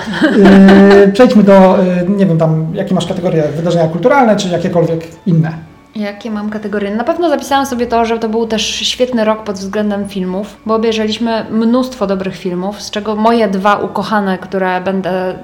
Y, 1.04 1.12
Przejdźmy 1.12 1.42
do, 1.42 1.78
y, 1.82 2.06
nie 2.08 2.26
wiem 2.26 2.38
tam, 2.38 2.66
jakie 2.74 2.94
masz 2.94 3.06
kategorie, 3.06 3.42
wydarzenia 3.56 3.88
kulturalne, 3.88 4.36
czy 4.36 4.48
jakiekolwiek 4.48 5.06
inne. 5.26 5.52
Jakie 5.96 6.30
mam 6.30 6.50
kategorie? 6.50 6.94
Na 6.96 7.04
pewno 7.04 7.28
zapisałam 7.28 7.66
sobie 7.66 7.86
to, 7.86 8.04
że 8.04 8.18
to 8.18 8.28
był 8.28 8.46
też 8.46 8.62
świetny 8.66 9.24
rok 9.24 9.44
pod 9.44 9.56
względem 9.56 10.08
filmów, 10.08 10.56
bo 10.66 10.74
obejrzeliśmy 10.74 11.46
mnóstwo 11.50 12.06
dobrych 12.06 12.36
filmów, 12.36 12.82
z 12.82 12.90
czego 12.90 13.16
moje 13.16 13.48
dwa 13.48 13.76
ukochane, 13.76 14.38
które 14.38 14.80
będę 14.80 15.34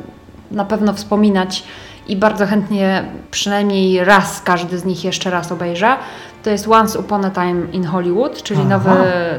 na 0.50 0.64
pewno 0.64 0.92
wspominać 0.92 1.62
i 2.08 2.16
bardzo 2.16 2.46
chętnie 2.46 3.04
przynajmniej 3.30 4.04
raz 4.04 4.42
każdy 4.42 4.78
z 4.78 4.84
nich 4.84 5.04
jeszcze 5.04 5.30
raz 5.30 5.52
obejrzę. 5.52 5.96
To 6.42 6.50
jest 6.50 6.68
Once 6.68 6.98
Upon 6.98 7.24
a 7.24 7.30
Time 7.30 7.62
in 7.72 7.84
Hollywood, 7.84 8.42
czyli 8.42 8.60
Aha. 8.60 8.68
nowy 8.68 8.90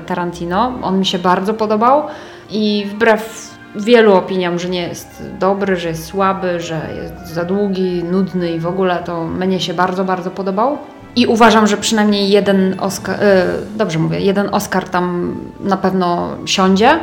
Tarantino. 0.06 0.74
On 0.82 1.00
mi 1.00 1.06
się 1.06 1.20
bardzo 1.20 1.54
podobał 1.54 2.04
i 2.50 2.86
wbrew 2.90 3.52
wielu 3.76 4.14
opiniom, 4.14 4.60
że 4.60 4.70
nie 4.70 4.82
jest 4.82 5.24
dobry, 5.40 5.76
że 5.76 5.88
jest 5.88 6.06
słaby, 6.06 6.60
że 6.60 6.82
jest 6.96 7.34
za 7.34 7.46
długi, 7.46 8.04
nudny 8.04 8.52
i 8.52 8.60
w 8.60 8.68
ogóle, 8.68 9.04
to 9.06 9.26
mnie 9.26 9.60
się 9.60 9.74
bardzo, 9.74 10.04
bardzo 10.04 10.32
podobał. 10.32 10.78
I 11.16 11.28
uważam, 11.28 11.68
że 11.68 11.78
przynajmniej 11.78 12.30
jeden 12.30 12.76
Oscar, 12.80 13.24
y, 13.24 13.28
dobrze 13.76 14.00
mówię, 14.00 14.20
jeden 14.20 14.50
Oscar 14.52 14.90
tam 14.90 15.36
na 15.60 15.78
pewno 15.78 16.30
siądzie. 16.46 17.00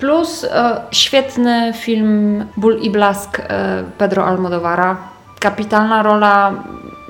Plus 0.00 0.44
e, 0.44 0.80
świetny 0.90 1.72
film 1.76 2.44
Ból 2.56 2.78
i 2.80 2.90
Blask 2.90 3.40
e, 3.40 3.84
Pedro 3.98 4.26
Almodovara. 4.26 4.96
Kapitalna 5.40 6.02
rola 6.02 6.52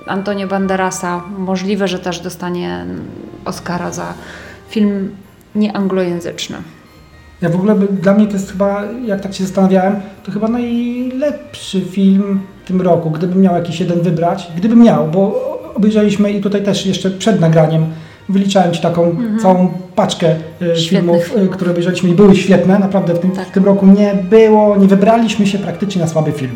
Antonio 0.07 0.47
Banderasa. 0.47 1.23
Możliwe, 1.38 1.88
że 1.88 1.99
też 1.99 2.21
dostanie 2.21 2.85
Oscara 3.45 3.92
za 3.92 4.14
film 4.69 5.16
nieanglojęzyczny. 5.54 6.57
Ja 7.42 7.49
w 7.49 7.54
ogóle, 7.54 7.75
dla 8.02 8.14
mnie 8.14 8.26
to 8.26 8.32
jest 8.32 8.50
chyba, 8.52 8.82
jak 9.06 9.20
tak 9.20 9.35
się 9.35 9.44
zastanawiałem, 9.44 9.94
to 10.25 10.32
chyba 10.32 10.49
najlepszy 10.49 11.80
film 11.80 12.40
w 12.64 12.68
tym 12.68 12.80
roku, 12.80 13.11
gdybym 13.11 13.40
miał 13.40 13.54
jakiś 13.54 13.80
jeden 13.80 14.00
wybrać. 14.00 14.50
Gdybym 14.56 14.82
miał, 14.82 15.09
bo 15.09 15.50
obejrzeliśmy 15.75 16.32
i 16.32 16.40
tutaj 16.40 16.62
też 16.62 16.87
jeszcze 16.87 17.11
przed 17.11 17.40
nagraniem 17.40 17.85
wyliczałem 18.28 18.73
Ci 18.73 18.82
taką 18.82 19.16
całą 19.42 19.68
paczkę 19.97 20.26
Mhm. 20.61 20.78
Świetnych 20.80 21.02
filmów, 21.23 21.25
filmów. 21.25 21.56
które 21.56 21.70
obejrzeliśmy 21.70 22.09
i 22.11 22.12
były 22.14 22.37
świetne. 22.37 22.78
Naprawdę 22.78 23.14
w 23.14 23.18
tym, 23.18 23.30
Tak. 23.30 23.49
w 23.49 23.50
tym 23.50 23.64
roku 23.64 23.87
nie 23.87 24.14
było, 24.30 24.76
nie 24.76 24.87
wybraliśmy 24.87 25.47
się 25.47 25.59
praktycznie 25.59 26.02
na 26.02 26.09
słaby 26.09 26.32
film. 26.32 26.52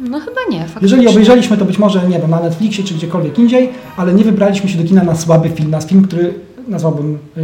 No 0.00 0.20
chyba 0.20 0.40
nie, 0.50 0.58
faktycznie. 0.60 0.82
Jeżeli 0.82 1.08
obejrzeliśmy 1.08 1.56
to 1.56 1.64
być 1.64 1.78
może, 1.78 2.08
nie 2.08 2.18
wiem, 2.18 2.30
na 2.30 2.40
Netflixie 2.40 2.84
czy 2.84 2.94
gdziekolwiek 2.94 3.38
indziej, 3.38 3.70
ale 3.96 4.12
nie 4.14 4.24
wybraliśmy 4.24 4.68
się 4.70 4.78
do 4.78 4.84
kina 4.84 5.02
na 5.04 5.14
słaby 5.14 5.48
film, 5.48 5.70
na 5.70 5.80
film, 5.80 6.02
który 6.02 6.34
nazwałbym 6.68 7.18
e, 7.36 7.40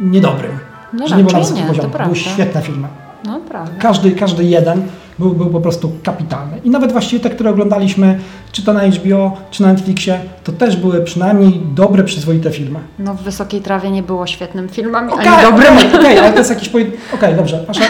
niedobrym. 0.00 0.50
No 0.92 1.08
że 1.08 1.16
nie 1.16 1.24
był 1.24 1.32
na 1.32 1.38
wysokim 1.38 1.66
poziomie. 1.66 1.88
Były 2.04 2.16
świetne 2.16 2.62
filmy. 2.62 2.88
No 3.24 3.40
prawda. 3.48 3.72
Każdy, 3.78 4.10
każdy 4.10 4.44
jeden 4.44 4.82
był, 5.18 5.32
był 5.32 5.50
po 5.50 5.60
prostu 5.60 5.92
kapitalny. 6.02 6.60
I 6.64 6.70
nawet 6.70 6.92
właściwie 6.92 7.22
te, 7.22 7.30
które 7.30 7.50
oglądaliśmy, 7.50 8.18
czy 8.52 8.64
to 8.64 8.72
na 8.72 8.80
HBO, 8.80 9.36
czy 9.50 9.62
na 9.62 9.68
Netflixie, 9.68 10.20
to 10.44 10.52
też 10.52 10.76
były 10.76 11.04
przynajmniej 11.04 11.60
dobre, 11.74 12.04
przyzwoite 12.04 12.50
filmy. 12.50 12.78
No 12.98 13.14
w 13.14 13.22
Wysokiej 13.22 13.60
Trawie 13.60 13.90
nie 13.90 14.02
było 14.02 14.26
świetnym 14.26 14.68
filmem, 14.68 15.10
Okej, 15.10 15.28
ani 15.28 15.42
dobrym. 15.42 15.78
okej, 15.78 15.94
okej, 15.94 16.18
ale 16.18 16.32
to 16.32 16.38
jest 16.38 16.50
jakiś... 16.56 16.68
Okej, 16.68 16.92
okay, 17.14 17.34
dobrze. 17.34 17.58
Proszę. 17.58 17.80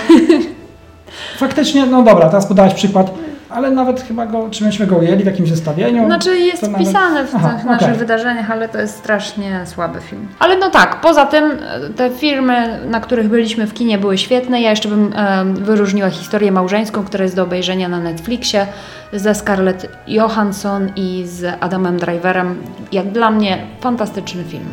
Faktycznie, 1.39 1.87
no 1.87 2.03
dobra, 2.03 2.29
teraz 2.29 2.47
podałaś 2.47 2.75
przykład, 2.75 3.11
ale 3.51 3.71
nawet 3.71 4.01
chyba 4.01 4.27
go, 4.27 4.49
czy 4.51 4.65
myśmy 4.65 4.87
go 4.87 4.97
ujęli 4.97 5.23
w 5.23 5.27
jakimś 5.27 5.49
zestawieniu. 5.49 6.07
Znaczy 6.07 6.39
jest 6.39 6.61
to 6.61 6.67
nawet- 6.71 6.87
wpisany 6.87 7.27
w 7.27 7.35
Aha, 7.35 7.49
tych 7.55 7.65
naszych 7.65 7.87
okej. 7.89 7.99
wydarzeniach, 7.99 8.51
ale 8.51 8.69
to 8.69 8.79
jest 8.79 8.97
strasznie 8.97 9.61
słaby 9.67 10.01
film. 10.01 10.29
Ale 10.39 10.57
no 10.59 10.71
tak, 10.71 11.01
poza 11.01 11.27
tym 11.27 11.45
e, 11.45 11.91
te 11.97 12.11
filmy, 12.11 12.81
na 12.87 13.01
których 13.01 13.29
byliśmy 13.29 13.67
w 13.67 13.75
kinie 13.75 13.99
były 13.99 14.19
świetne. 14.19 14.61
Ja 14.61 14.71
jeszcze 14.71 14.89
bym 14.89 15.13
e, 15.17 15.45
wyróżniła 15.45 16.11
historię 16.11 16.53
małżeńską, 16.53 17.05
która 17.05 17.25
jest 17.25 17.37
do 17.37 17.43
obejrzenia 17.43 17.89
na 17.89 17.99
Netflixie 18.01 18.67
ze 19.13 19.35
Scarlett 19.35 19.89
Johansson 20.07 20.91
i 20.97 21.23
z 21.27 21.57
Adamem 21.61 21.97
Driverem. 21.99 22.57
Jak 22.93 23.09
dla 23.13 23.31
mnie 23.31 23.59
fantastyczny 23.81 24.45
film. 24.45 24.65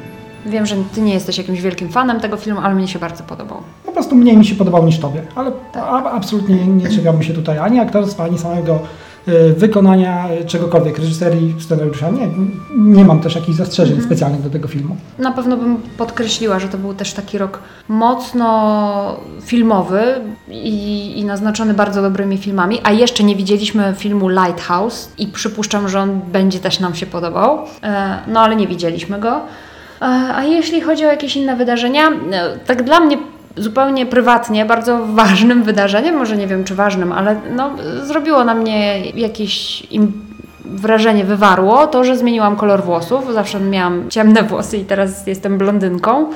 Wiem, 0.45 0.65
że 0.65 0.75
ty 0.95 1.01
nie 1.01 1.13
jesteś 1.13 1.37
jakimś 1.37 1.61
wielkim 1.61 1.89
fanem 1.89 2.19
tego 2.19 2.37
filmu, 2.37 2.59
ale 2.63 2.75
mnie 2.75 2.87
się 2.87 2.99
bardzo 2.99 3.23
podobał. 3.23 3.61
Po 3.93 3.95
prostu 3.95 4.15
mniej 4.15 4.37
mi 4.37 4.45
się 4.45 4.55
podobał 4.55 4.85
niż 4.85 4.99
tobie, 4.99 5.21
ale 5.35 5.51
a, 5.73 6.11
absolutnie 6.11 6.67
nie, 6.67 6.89
czepiałbym 6.89 7.23
się 7.23 7.33
tutaj 7.33 7.57
ani 7.57 7.79
aktorstwa, 7.79 8.23
ani 8.23 8.37
samego 8.37 8.79
y, 9.27 9.53
wykonania 9.53 10.29
y, 10.41 10.45
czegokolwiek, 10.45 10.97
reżyserii, 10.97 11.55
scenariusza. 11.59 12.09
Nie, 12.09 12.29
nie 12.77 13.05
mam 13.05 13.19
też 13.19 13.35
jakichś 13.35 13.57
zastrzeżeń 13.57 14.01
specjalnych 14.01 14.41
do 14.41 14.49
tego 14.49 14.67
filmu. 14.67 14.95
Na 15.19 15.31
pewno 15.31 15.57
bym 15.57 15.77
podkreśliła, 15.97 16.59
że 16.59 16.67
to 16.67 16.77
był 16.77 16.93
też 16.93 17.13
taki 17.13 17.37
rok 17.37 17.59
mocno 17.87 19.19
filmowy 19.41 20.01
i, 20.49 21.19
i 21.19 21.25
naznaczony 21.25 21.73
bardzo 21.73 22.01
dobrymi 22.01 22.37
filmami, 22.37 22.79
a 22.83 22.91
jeszcze 22.91 23.23
nie 23.23 23.35
widzieliśmy 23.35 23.93
filmu 23.97 24.29
Lighthouse 24.29 25.09
i 25.17 25.27
przypuszczam, 25.27 25.89
że 25.89 25.99
on 25.99 26.21
będzie 26.31 26.59
też 26.59 26.79
nam 26.79 26.95
się 26.95 27.05
podobał, 27.05 27.59
E, 27.83 28.19
no 28.27 28.39
ale 28.39 28.55
nie 28.55 28.67
widzieliśmy 28.67 29.19
go. 29.19 29.35
E, 30.01 30.05
A 30.35 30.43
jeśli 30.43 30.81
chodzi 30.81 31.05
o 31.05 31.07
jakieś 31.07 31.35
inne 31.35 31.55
wydarzenia, 31.55 32.09
e, 32.09 32.59
tak 32.65 32.83
dla 32.83 32.99
mnie 32.99 33.17
zupełnie 33.57 34.05
prywatnie, 34.05 34.65
bardzo 34.65 35.05
ważnym 35.05 35.63
wydarzeniem, 35.63 36.15
może 36.15 36.37
nie 36.37 36.47
wiem 36.47 36.63
czy 36.63 36.75
ważnym, 36.75 37.11
ale 37.11 37.35
no, 37.55 37.71
zrobiło 38.03 38.43
na 38.43 38.53
mnie 38.53 39.01
jakieś 39.11 39.83
wrażenie 40.65 41.23
wywarło 41.23 41.87
to, 41.87 42.03
że 42.03 42.17
zmieniłam 42.17 42.55
kolor 42.55 42.83
włosów. 42.83 43.33
Zawsze 43.33 43.59
miałam 43.59 44.09
ciemne 44.09 44.43
włosy 44.43 44.77
i 44.77 44.85
teraz 44.85 45.27
jestem 45.27 45.57
blondynką. 45.57 46.29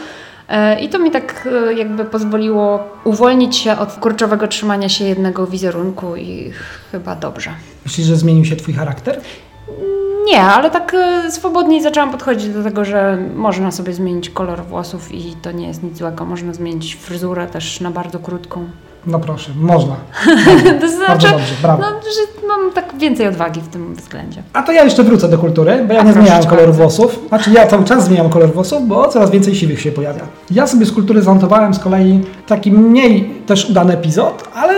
E, 0.49 0.79
I 0.79 0.89
to 0.89 0.99
mi 0.99 1.11
tak 1.11 1.47
e, 1.67 1.73
jakby 1.73 2.05
pozwoliło 2.05 2.83
uwolnić 3.03 3.55
się 3.55 3.77
od 3.77 3.91
kurczowego 3.93 4.47
trzymania 4.47 4.89
się 4.89 5.05
jednego 5.05 5.47
wizerunku 5.47 6.15
i 6.15 6.51
chyba 6.91 7.15
dobrze. 7.15 7.49
Myślisz, 7.85 8.07
że 8.07 8.15
zmienił 8.15 8.45
się 8.45 8.55
twój 8.55 8.73
charakter? 8.73 9.21
Nie, 10.27 10.41
ale 10.41 10.71
tak 10.71 10.93
e, 10.93 11.31
swobodniej 11.31 11.81
zaczęłam 11.81 12.11
podchodzić 12.11 12.49
do 12.49 12.63
tego, 12.63 12.85
że 12.85 13.17
można 13.35 13.71
sobie 13.71 13.93
zmienić 13.93 14.29
kolor 14.29 14.63
włosów 14.65 15.11
i 15.11 15.35
to 15.41 15.51
nie 15.51 15.67
jest 15.67 15.83
nic 15.83 15.97
złego. 15.97 16.25
Można 16.25 16.53
zmienić 16.53 16.95
fryzurę 16.95 17.47
też 17.47 17.81
na 17.81 17.91
bardzo 17.91 18.19
krótką. 18.19 18.65
No 19.07 19.19
proszę, 19.19 19.51
można. 19.59 19.95
to 20.81 20.89
znaczy, 20.89 21.07
Bardzo 21.07 21.29
dobrze, 21.29 21.53
brawo. 21.61 21.81
no, 21.81 21.87
że 21.87 22.47
mam 22.47 22.71
tak 22.71 22.97
więcej 22.97 23.27
odwagi 23.27 23.61
w 23.61 23.67
tym 23.67 23.95
względzie. 23.95 24.43
A 24.53 24.63
to 24.63 24.71
ja 24.71 24.83
jeszcze 24.83 25.03
wrócę 25.03 25.29
do 25.29 25.37
kultury, 25.37 25.85
bo 25.87 25.93
ja 25.93 25.99
A 25.99 26.03
nie 26.03 26.41
cię 26.43 26.49
koloru 26.49 26.73
włosów. 26.73 27.19
Znaczy 27.27 27.51
ja 27.51 27.67
cały 27.67 27.83
czas 27.85 28.05
zmieniam 28.05 28.29
kolor 28.29 28.53
włosów, 28.53 28.87
bo 28.87 29.07
coraz 29.07 29.31
więcej 29.31 29.55
siwych 29.55 29.81
się 29.81 29.91
pojawia. 29.91 30.21
Ja 30.51 30.67
sobie 30.67 30.85
z 30.85 30.91
kultury 30.91 31.21
zanotowałem 31.21 31.73
z 31.73 31.79
kolei 31.79 32.21
taki 32.47 32.71
mniej 32.71 33.33
też 33.45 33.69
udany 33.69 33.93
epizod, 33.93 34.43
ale 34.55 34.73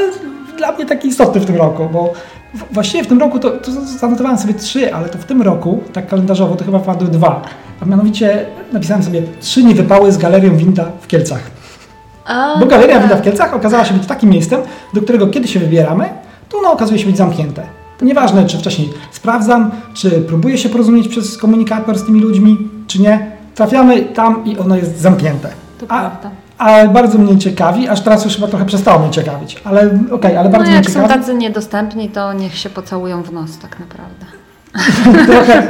dla 0.57 0.71
mnie 0.71 0.85
taki 0.85 1.07
istotny 1.07 1.41
w 1.41 1.45
tym 1.45 1.55
roku, 1.55 1.89
bo 1.93 2.13
właściwie 2.71 3.03
w 3.03 3.07
tym 3.07 3.19
roku 3.19 3.39
to, 3.39 3.51
to 3.51 3.71
zanotowałem 3.71 4.37
sobie 4.37 4.53
trzy, 4.53 4.93
ale 4.93 5.09
to 5.09 5.17
w 5.17 5.25
tym 5.25 5.41
roku, 5.41 5.83
tak 5.93 6.07
kalendarzowo, 6.07 6.55
to 6.55 6.65
chyba 6.65 6.79
wpadły 6.79 7.07
dwa. 7.07 7.41
A 7.81 7.85
mianowicie 7.85 8.45
napisałem 8.73 9.03
sobie 9.03 9.21
trzy 9.41 9.63
niewypały 9.63 10.11
z 10.11 10.17
galerią 10.17 10.57
Winda 10.57 10.85
w 11.01 11.07
Kielcach. 11.07 11.41
A, 12.25 12.59
Bo 12.59 12.65
Galeria 12.65 12.93
tak. 12.93 13.03
Winda 13.03 13.15
w 13.15 13.21
Kielcach 13.21 13.53
okazała 13.53 13.85
się 13.85 13.93
być 13.93 14.05
takim 14.05 14.29
miejscem, 14.29 14.61
do 14.93 15.01
którego 15.01 15.27
kiedy 15.27 15.47
się 15.47 15.59
wybieramy, 15.59 16.09
to 16.49 16.57
ono 16.57 16.71
okazuje 16.71 16.99
się 16.99 17.05
być 17.05 17.17
zamknięte. 17.17 17.63
Nieważne, 18.01 18.45
czy 18.45 18.57
wcześniej 18.57 18.89
sprawdzam, 19.11 19.71
czy 19.93 20.11
próbuję 20.11 20.57
się 20.57 20.69
porozumieć 20.69 21.07
przez 21.07 21.37
komunikator 21.37 21.97
z 21.97 22.05
tymi 22.05 22.19
ludźmi, 22.19 22.57
czy 22.87 23.01
nie, 23.01 23.31
trafiamy 23.55 24.01
tam 24.01 24.45
i 24.45 24.57
ono 24.57 24.75
jest 24.75 24.99
zamknięte. 24.99 25.49
To 25.79 25.85
A, 25.89 25.99
prawda. 25.99 26.31
A 26.59 26.87
bardzo 26.87 27.17
mnie 27.17 27.37
ciekawi, 27.37 27.87
aż 27.87 28.01
teraz 28.01 28.25
już 28.25 28.35
chyba 28.35 28.47
trochę 28.47 28.65
przestało 28.65 28.99
mnie 28.99 29.11
ciekawić, 29.11 29.61
ale 29.63 29.99
okej, 30.11 30.37
ale 30.37 30.49
bardzo 30.49 30.63
no 30.63 30.69
mnie 30.69 30.75
jak 30.75 30.85
są 30.85 31.01
ciekawi. 31.01 31.19
tacy 31.19 31.35
niedostępni, 31.35 32.09
to 32.09 32.33
niech 32.33 32.57
się 32.57 32.69
pocałują 32.69 33.23
w 33.23 33.33
nos 33.33 33.57
tak 33.59 33.79
naprawdę. 33.79 34.25
Trochę, 35.27 35.67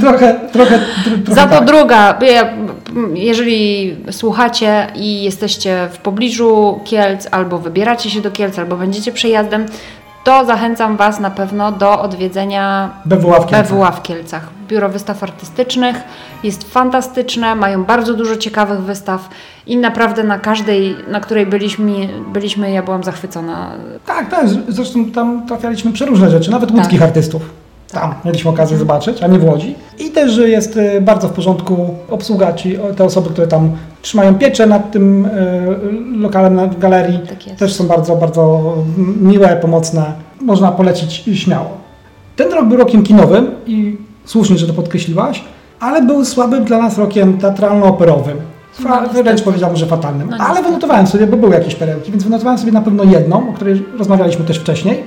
trochę, 0.00 0.34
trochę, 0.52 0.78
tr- 0.78 1.22
trochę 1.24 1.34
Za 1.34 1.46
to 1.46 1.56
tak. 1.58 1.64
druga, 1.64 2.18
jeżeli 3.14 3.96
słuchacie 4.10 4.86
i 4.94 5.22
jesteście 5.22 5.88
w 5.92 5.98
pobliżu 5.98 6.80
Kielc, 6.84 7.28
albo 7.30 7.58
wybieracie 7.58 8.10
się 8.10 8.20
do 8.20 8.30
Kielc, 8.30 8.58
albo 8.58 8.76
będziecie 8.76 9.12
przejazdem, 9.12 9.66
to 10.24 10.44
zachęcam 10.44 10.96
Was 10.96 11.20
na 11.20 11.30
pewno 11.30 11.72
do 11.72 12.00
odwiedzenia 12.00 12.90
BWA 13.04 13.40
w 13.40 13.46
Kielcach. 13.46 13.68
BWA 13.68 13.90
w 13.90 14.02
Kielcach. 14.02 14.48
Biuro 14.68 14.88
Wystaw 14.88 15.22
Artystycznych 15.22 15.96
jest 16.44 16.72
fantastyczne, 16.72 17.54
mają 17.54 17.84
bardzo 17.84 18.14
dużo 18.14 18.36
ciekawych 18.36 18.80
wystaw 18.80 19.28
i 19.66 19.76
naprawdę 19.76 20.24
na 20.24 20.38
każdej, 20.38 20.96
na 21.08 21.20
której 21.20 21.46
byliśmy, 21.46 22.08
byliśmy 22.32 22.70
ja 22.70 22.82
byłam 22.82 23.04
zachwycona. 23.04 23.70
Tak, 24.06 24.30
tak, 24.30 24.46
zresztą 24.68 25.04
tam 25.04 25.46
trafialiśmy 25.46 25.92
przeróżne 25.92 26.30
rzeczy, 26.30 26.50
nawet 26.50 26.70
łódzkich 26.70 27.02
artystów. 27.02 27.42
Tam 27.92 28.14
mieliśmy 28.24 28.50
okazję 28.50 28.78
zobaczyć, 28.78 29.22
a 29.22 29.26
nie 29.26 29.38
w 29.38 29.44
Łodzi. 29.44 29.74
I 29.98 30.10
też 30.10 30.36
jest 30.36 30.76
e, 30.76 31.00
bardzo 31.00 31.28
w 31.28 31.32
porządku 31.32 31.94
obsługa, 32.10 32.52
ci 32.52 32.78
o, 32.78 32.94
te 32.94 33.04
osoby, 33.04 33.30
które 33.30 33.46
tam 33.46 33.70
trzymają 34.02 34.34
pieczę 34.34 34.66
nad 34.66 34.90
tym 34.92 35.26
e, 35.26 35.30
lokalem 36.18 36.54
na, 36.54 36.66
w 36.66 36.78
galerii, 36.78 37.18
Tak 37.28 37.56
też 37.58 37.72
są 37.74 37.86
bardzo, 37.86 38.16
bardzo 38.16 38.74
miłe, 39.20 39.56
pomocne. 39.62 40.12
Można 40.40 40.72
polecić 40.72 41.12
śmiało. 41.34 41.66
Ten 42.36 42.52
rok 42.52 42.64
był 42.68 42.76
rokiem 42.76 43.02
kinowym 43.02 43.50
i 43.66 43.96
słusznie, 44.24 44.58
że 44.58 44.66
to 44.66 44.72
podkreśliłaś, 44.72 45.44
ale 45.80 46.02
był 46.02 46.24
słabym 46.24 46.64
dla 46.64 46.78
nas 46.78 46.98
rokiem 46.98 47.38
teatralno-operowym. 47.38 48.36
No, 48.82 48.88
Fa- 48.88 49.00
niestety. 49.00 49.22
wręcz 49.22 49.42
powiedziałbym, 49.42 49.76
że 49.78 49.86
fatalnym. 49.86 50.28
No, 50.30 50.36
ale 50.44 50.62
wynotowałem 50.62 51.06
sobie, 51.06 51.26
bo 51.26 51.36
były 51.36 51.54
jakieś 51.54 51.74
perełki, 51.74 52.10
więc 52.10 52.24
wynotowałem 52.24 52.58
sobie 52.58 52.72
na 52.72 52.80
pewno 52.80 53.04
jedną, 53.04 53.50
o 53.50 53.52
której 53.52 53.82
rozmawialiśmy 53.98 54.44
też 54.44 54.58
wcześniej, 54.58 55.02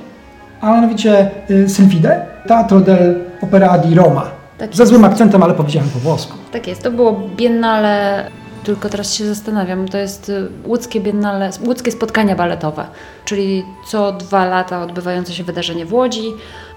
a 0.63 0.71
mianowicie 0.76 1.32
y, 1.49 1.69
Sylfide, 1.69 2.26
Teatro 2.47 2.80
del 2.80 3.15
Opera 3.41 3.78
di 3.78 3.95
Roma. 3.95 4.23
Tak 4.58 4.76
Ze 4.76 4.86
złym 4.86 5.06
akcentem, 5.06 5.43
ale 5.43 5.54
powiedziałem 5.54 5.89
po 5.89 5.99
włosku. 5.99 6.38
Tak 6.52 6.67
jest, 6.67 6.84
to 6.84 6.91
było 6.91 7.21
biennale, 7.38 8.26
tylko 8.63 8.89
teraz 8.89 9.13
się 9.13 9.26
zastanawiam, 9.26 9.88
to 9.88 9.97
jest 9.97 10.30
y, 10.30 10.47
łódzkie 10.65 11.02
biennale, 11.02 11.49
łódzkie 11.65 11.91
spotkania 11.91 12.36
baletowe, 12.36 12.86
czyli 13.26 13.63
co 13.88 14.12
dwa 14.12 14.45
lata 14.45 14.82
odbywające 14.84 15.34
się 15.34 15.43
wydarzenie 15.43 15.86
w 15.86 15.93
Łodzi. 15.93 16.23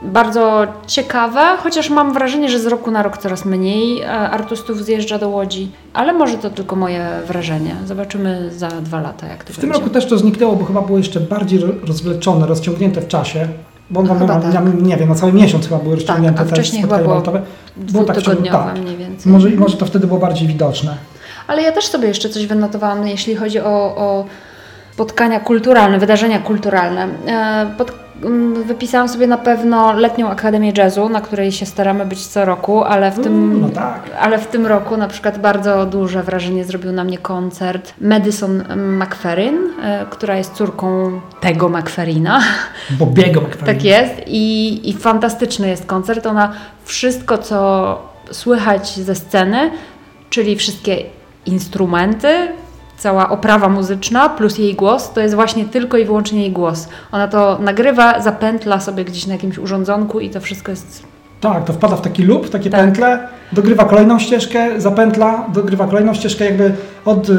Bardzo 0.02 0.66
ciekawe, 0.86 1.40
chociaż 1.62 1.90
mam 1.90 2.12
wrażenie, 2.12 2.48
że 2.48 2.58
z 2.58 2.66
roku 2.66 2.90
na 2.90 3.02
rok 3.02 3.18
coraz 3.18 3.44
mniej 3.44 4.00
e, 4.00 4.10
artystów 4.10 4.84
zjeżdża 4.84 5.18
do 5.18 5.28
Łodzi, 5.28 5.70
ale 5.92 6.12
może 6.12 6.38
to 6.38 6.50
tylko 6.50 6.76
moje 6.76 7.06
wrażenie. 7.26 7.74
Zobaczymy 7.86 8.50
za 8.52 8.68
dwa 8.68 9.00
lata, 9.00 9.26
jak 9.26 9.44
to 9.44 9.52
W 9.52 9.56
tym 9.56 9.62
będzie. 9.68 9.78
roku 9.78 9.90
też 9.94 10.06
to 10.06 10.18
zniknęło, 10.18 10.56
bo 10.56 10.64
chyba 10.64 10.80
było 10.82 10.98
jeszcze 10.98 11.20
bardziej 11.20 11.58
ro- 11.58 11.72
rozwleczone, 11.86 12.46
rozciągnięte 12.46 13.00
w 13.00 13.08
czasie. 13.08 13.48
Bo 13.90 14.00
on 14.00 14.06
Chyba 14.06 14.26
tam, 14.26 14.52
tak. 14.52 14.82
nie 14.82 14.96
wiem, 14.96 15.08
na 15.08 15.14
cały 15.14 15.32
miesiąc 15.32 15.68
chyba 15.68 15.80
były 15.80 15.94
rozciągnięte 15.94 16.40
a 16.40 16.44
te 16.44 16.64
spotkania 16.64 16.82
chyba 16.82 16.98
było 16.98 18.04
tak, 18.04 18.16
tak. 18.52 18.78
mniej 18.78 18.96
więcej. 18.96 19.32
Może, 19.32 19.50
może 19.50 19.76
to 19.76 19.86
wtedy 19.86 20.06
było 20.06 20.18
bardziej 20.18 20.48
widoczne. 20.48 20.96
Ale 21.46 21.62
ja 21.62 21.72
też 21.72 21.86
sobie 21.86 22.08
jeszcze 22.08 22.28
coś 22.28 22.46
wynotowałam, 22.46 23.06
jeśli 23.06 23.36
chodzi 23.36 23.60
o, 23.60 23.96
o 23.96 24.24
spotkania 24.96 25.40
kulturalne, 25.40 25.98
wydarzenia 25.98 26.38
kulturalne. 26.38 27.08
E, 27.26 27.66
Pod, 27.78 27.92
mm, 28.24 28.62
wypisałam 28.62 29.08
sobie 29.08 29.26
na 29.26 29.38
pewno 29.38 29.92
letnią 29.92 30.28
Akademię 30.28 30.72
Jazzu, 30.76 31.08
na 31.08 31.20
której 31.20 31.52
się 31.52 31.66
staramy 31.66 32.06
być 32.06 32.26
co 32.26 32.44
roku, 32.44 32.84
ale 32.84 33.10
w 33.10 33.20
tym, 33.20 33.60
no 33.60 33.68
tak. 33.68 34.00
ale 34.20 34.38
w 34.38 34.46
tym 34.46 34.66
roku 34.66 34.96
na 34.96 35.08
przykład 35.08 35.38
bardzo 35.38 35.86
duże 35.86 36.22
wrażenie 36.22 36.64
zrobił 36.64 36.92
na 36.92 37.04
mnie 37.04 37.18
koncert 37.18 37.94
Madison 38.00 38.64
McFerrin, 38.76 39.58
e, 39.82 40.06
która 40.10 40.36
jest 40.36 40.54
córką 40.54 41.20
tego 41.40 41.68
McFerrina. 41.68 42.40
Bobiego 42.90 43.40
McFarlane. 43.40 43.66
Tak 43.74 43.84
jest 43.84 44.14
i, 44.26 44.80
i 44.90 44.92
fantastyczny 44.92 45.68
jest 45.68 45.86
koncert. 45.86 46.26
Ona 46.26 46.52
wszystko, 46.84 47.38
co 47.38 47.98
słychać 48.30 48.88
ze 48.88 49.14
sceny, 49.14 49.70
czyli 50.30 50.56
wszystkie 50.56 51.02
instrumenty, 51.46 52.48
cała 52.98 53.28
oprawa 53.30 53.68
muzyczna 53.68 54.28
plus 54.28 54.58
jej 54.58 54.74
głos, 54.74 55.12
to 55.12 55.20
jest 55.20 55.34
właśnie 55.34 55.64
tylko 55.64 55.96
i 55.96 56.04
wyłącznie 56.04 56.40
jej 56.40 56.52
głos. 56.52 56.88
Ona 57.12 57.28
to 57.28 57.58
nagrywa, 57.60 58.20
zapętla 58.20 58.80
sobie 58.80 59.04
gdzieś 59.04 59.26
na 59.26 59.32
jakimś 59.32 59.58
urządzonku 59.58 60.20
i 60.20 60.30
to 60.30 60.40
wszystko 60.40 60.70
jest 60.70 61.02
Tak, 61.40 61.64
to 61.64 61.72
wpada 61.72 61.96
w 61.96 62.00
taki 62.00 62.22
loop, 62.24 62.46
w 62.46 62.50
takie 62.50 62.70
Tak. 62.70 62.80
pętle, 62.80 63.28
dogrywa 63.52 63.84
kolejną 63.84 64.18
ścieżkę, 64.18 64.80
zapętla, 64.80 65.46
dogrywa 65.54 65.86
kolejną 65.86 66.14
ścieżkę 66.14 66.44
jakby 66.44 66.72
od 67.04 67.28
y, 67.28 67.34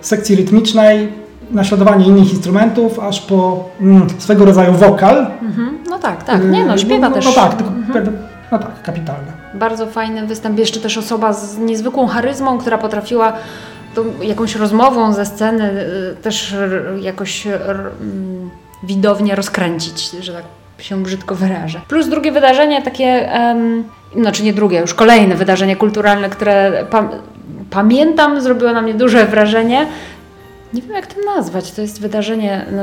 sekcji 0.00 0.36
rytmicznej, 0.36 1.08
naśladowanie 1.50 2.06
innych 2.06 2.32
instrumentów, 2.32 2.98
aż 2.98 3.20
po 3.20 3.64
mm, 3.80 4.06
swego 4.18 4.44
rodzaju 4.44 4.72
wokal. 4.72 5.26
Mhm. 5.42 5.78
No 5.90 5.98
tak, 5.98 6.22
tak. 6.24 6.44
Nie 6.50 6.64
no, 6.64 6.74
Y, 6.74 6.78
śpiewa 6.78 7.08
no, 7.08 7.14
też. 7.14 7.24
No 7.24 7.32
tak, 7.32 7.54
tylko, 7.54 7.72
no 8.52 8.58
tak, 8.58 8.82
kapitalne. 8.82 9.32
Bardzo 9.54 9.86
fajny 9.86 10.26
występ. 10.26 10.58
Jeszcze 10.58 10.80
też 10.80 10.98
osoba 10.98 11.32
z 11.32 11.58
niezwykłą 11.58 12.06
charyzmą, 12.06 12.58
która 12.58 12.78
potrafiła 12.78 13.32
tą 13.94 14.04
jakąś 14.22 14.56
rozmową 14.56 15.12
ze 15.12 15.26
sceny 15.26 15.70
y, 16.12 16.16
też 16.22 16.54
jakoś 17.00 17.46
mm, 17.46 18.50
widownię 18.82 19.34
rozkręcić, 19.34 20.10
że 20.10 20.32
tak 20.32 20.44
się 20.78 21.02
brzydko 21.02 21.34
wyrażę. 21.34 21.80
Plus 21.88 22.08
drugie 22.08 22.32
wydarzenie, 22.32 22.82
takie, 22.82 23.32
em, 23.32 23.84
znaczy 24.16 24.42
nie 24.42 24.52
drugie, 24.52 24.80
już 24.80 24.94
kolejne 24.94 25.34
wydarzenie 25.34 25.76
kulturalne, 25.76 26.30
które 26.30 26.84
pam- 26.90 27.08
pamiętam, 27.70 28.40
zrobiło 28.40 28.72
na 28.72 28.82
mnie 28.82 28.94
duże 28.94 29.26
wrażenie. 29.26 29.86
Nie 30.74 30.82
wiem 30.82 30.92
jak 30.92 31.06
to 31.06 31.14
nazwać. 31.36 31.72
To 31.72 31.82
jest 31.82 32.00
wydarzenie 32.00 32.66
no, 32.72 32.82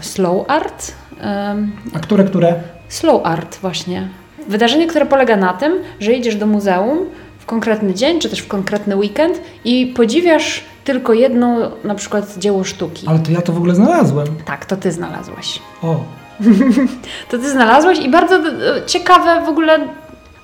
slow 0.00 0.50
art. 0.50 0.92
Em, 1.20 1.72
A 1.94 1.98
które, 1.98 2.24
które? 2.24 2.54
Slow 2.88 3.20
art 3.26 3.58
właśnie. 3.60 4.08
Wydarzenie, 4.48 4.86
które 4.86 5.06
polega 5.06 5.36
na 5.36 5.52
tym, 5.52 5.72
że 6.00 6.12
idziesz 6.12 6.36
do 6.36 6.46
muzeum 6.46 6.98
w 7.38 7.46
konkretny 7.46 7.94
dzień, 7.94 8.20
czy 8.20 8.30
też 8.30 8.38
w 8.38 8.48
konkretny 8.48 8.96
weekend 8.96 9.40
i 9.64 9.92
podziwiasz 9.96 10.64
tylko 10.84 11.12
jedno 11.12 11.70
na 11.84 11.94
przykład 11.94 12.38
dzieło 12.38 12.64
sztuki. 12.64 13.06
Ale 13.08 13.18
to 13.18 13.30
ja 13.30 13.42
to 13.42 13.52
w 13.52 13.56
ogóle 13.56 13.74
znalazłem. 13.74 14.26
Tak, 14.44 14.66
to 14.66 14.76
ty 14.76 14.92
znalazłeś. 14.92 15.58
O, 15.82 15.96
To 17.30 17.38
ty 17.38 17.50
znalazłeś 17.50 17.98
i 17.98 18.10
bardzo 18.10 18.36
e, 18.36 18.42
ciekawe 18.86 19.44
w 19.46 19.48
ogóle 19.48 19.78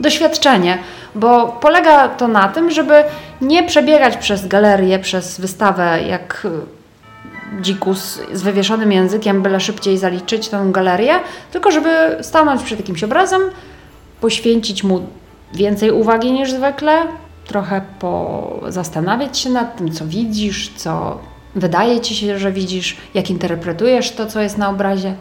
doświadczenie, 0.00 0.78
bo 1.14 1.58
polega 1.60 2.08
to 2.08 2.28
na 2.28 2.48
tym, 2.48 2.70
żeby 2.70 3.04
nie 3.40 3.62
przebiegać 3.62 4.16
przez 4.16 4.46
galerię, 4.46 4.98
przez 4.98 5.40
wystawę 5.40 5.98
jak 6.08 6.46
e, 6.46 7.62
dzikus 7.62 8.20
z 8.32 8.42
wywieszonym 8.42 8.92
językiem, 8.92 9.42
byle 9.42 9.60
szybciej 9.60 9.98
zaliczyć 9.98 10.48
tę 10.48 10.68
galerię, 10.70 11.14
tylko 11.52 11.70
żeby 11.70 12.18
stanąć 12.20 12.62
przed 12.62 12.78
jakimś 12.78 13.04
obrazem, 13.04 13.42
poświęcić 14.26 14.85
mu 14.85 15.00
więcej 15.54 15.90
uwagi 15.90 16.32
niż 16.32 16.52
zwykle, 16.52 16.92
trochę 17.46 17.80
po 17.98 18.61
zastanawiać 18.68 19.38
się 19.38 19.50
nad 19.50 19.76
tym, 19.76 19.92
co 19.92 20.06
widzisz, 20.06 20.72
co 20.76 21.18
wydaje 21.54 22.00
ci 22.00 22.14
się, 22.16 22.38
że 22.38 22.52
widzisz, 22.52 22.96
jak 23.14 23.30
interpretujesz 23.30 24.11
to, 24.12 24.26
co 24.26 24.40
jest 24.40 24.58
na 24.58 24.68
obrazie. 24.70 25.14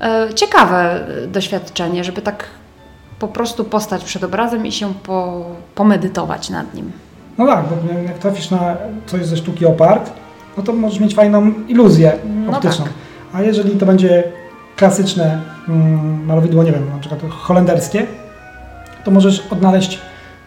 E, 0.00 0.28
Ciekawe 0.34 1.00
doświadczenie, 1.28 2.04
żeby 2.04 2.22
tak 2.22 2.44
po 3.18 3.28
prostu 3.28 3.64
postać 3.64 4.04
przed 4.04 4.24
obrazem 4.24 4.66
i 4.66 4.72
się 4.72 4.94
po, 4.94 5.44
pomedytować 5.74 6.50
nad 6.50 6.74
nim. 6.74 6.92
No 7.38 7.46
tak, 7.46 7.64
bo 7.68 8.00
jak 8.02 8.18
trafisz 8.18 8.50
na 8.50 8.76
coś 9.06 9.26
ze 9.26 9.36
sztuki 9.36 9.66
opart, 9.66 10.12
no 10.56 10.62
to 10.62 10.72
możesz 10.72 11.00
mieć 11.00 11.14
fajną 11.14 11.52
iluzję 11.68 12.12
No 12.46 12.56
optyczną. 12.56 12.84
tak. 12.84 12.94
A 13.32 13.42
jeżeli 13.42 13.70
to 13.70 13.86
będzie 13.86 14.24
klasyczne 14.76 15.40
mm, 15.68 16.24
malowidło, 16.26 16.62
nie 16.62 16.72
wiem, 16.72 16.90
na 16.94 16.98
przykład 16.98 17.20
holenderskie, 17.30 18.06
to 19.04 19.10
możesz 19.10 19.42
odnaleźć 19.50 19.98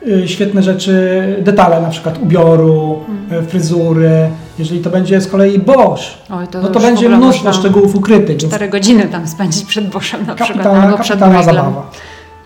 y, 0.07 0.27
świetne 0.27 0.63
rzeczy, 0.63 1.21
detale, 1.41 1.81
na 1.81 1.89
przykład 1.89 2.17
ubioru, 2.21 2.99
Mhm. 3.09 3.43
y, 3.43 3.47
fryzury. 3.47 4.29
Jeżeli 4.59 4.81
to 4.81 4.89
będzie 4.89 5.21
z 5.21 5.27
kolei 5.27 5.59
Bosch, 5.59 6.01
Oj, 6.29 6.47
to 6.47 6.61
no 6.61 6.67
to 6.67 6.79
będzie 6.79 7.09
mnóstwo 7.09 7.53
szczegółów 7.53 7.95
ukrytych. 7.95 8.37
Cztery 8.37 8.69
godziny 8.69 9.03
tam 9.07 9.27
spędzić 9.27 9.65
przed 9.65 9.89
Boszem 9.89 10.25
na 10.27 10.35
przykład, 10.35 10.65
albo 10.67 10.97
przed 10.97 11.19
zabawa. 11.19 11.89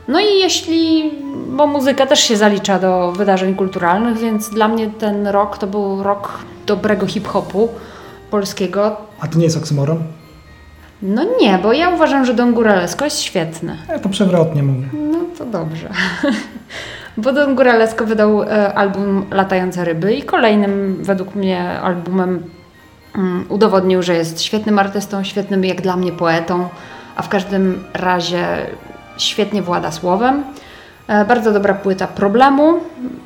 No 0.07 0.19
i 0.19 0.39
jeśli, 0.39 1.11
bo 1.57 1.67
muzyka 1.67 2.05
też 2.05 2.19
się 2.19 2.37
zalicza 2.37 2.79
do 2.79 3.11
wydarzeń 3.11 3.55
kulturalnych, 3.55 4.17
więc 4.17 4.49
dla 4.49 4.67
mnie 4.67 4.89
ten 4.99 5.27
rok 5.27 5.57
to 5.57 5.67
był 5.67 6.03
rok 6.03 6.39
dobrego 6.65 7.07
hip-hopu 7.07 7.67
polskiego. 8.31 8.95
A 9.19 9.27
to 9.27 9.37
nie 9.37 9.43
jest 9.43 9.57
oksymoron? 9.57 9.97
No 11.01 11.23
nie, 11.41 11.60
bo 11.63 11.73
ja 11.73 11.89
uważam, 11.89 12.25
że 12.25 12.33
Don 12.33 12.53
Góralesko 12.53 13.05
jest 13.05 13.19
świetny. 13.21 13.77
Ja 13.89 13.99
to 13.99 14.10
przewrotnie 14.10 14.63
mówię. 14.63 14.88
No 15.12 15.17
to 15.38 15.45
dobrze. 15.45 15.89
Bo 17.17 17.33
Don 17.33 17.55
Góralesko 17.55 18.05
wydał 18.05 18.43
e, 18.43 18.73
album 18.73 19.25
Latające 19.31 19.86
Ryby 19.86 20.13
i 20.13 20.23
kolejnym 20.23 20.97
według 21.03 21.36
mnie 21.36 21.79
albumem 21.81 22.43
mm, 23.15 23.45
udowodnił, 23.49 24.03
że 24.03 24.13
jest 24.13 24.41
świetnym 24.41 24.79
artystą, 24.79 25.23
świetnym 25.23 25.65
jak 25.65 25.81
dla 25.81 25.97
mnie 25.97 26.12
poetą, 26.12 26.67
a 27.15 27.21
w 27.21 27.29
każdym 27.29 27.83
razie 27.93 28.45
świetnie 29.17 29.62
włada 29.62 29.91
słowem. 29.91 30.43
E, 31.07 31.25
Bardzo 31.25 31.51
dobra 31.53 31.73
płyta 31.73 32.07
Problemu, 32.07 32.73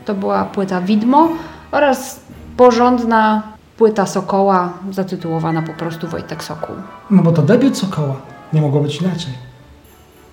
to 0.05 0.13
była 0.13 0.45
płyta 0.45 0.81
Widmo 0.81 1.29
oraz 1.71 2.19
porządna 2.57 3.50
płyta 3.81 4.05
Sokoła 4.05 4.73
zatytułowana 4.91 5.61
po 5.61 5.73
prostu 5.73 6.07
Wojtek 6.07 6.43
Sokół. 6.43 6.75
No 7.11 7.21
bo 7.23 7.31
to 7.31 7.41
debiut 7.41 7.77
Sokoła. 7.77 8.15
Nie 8.53 8.61
mogło 8.61 8.81
być 8.81 9.01
inaczej. 9.01 9.33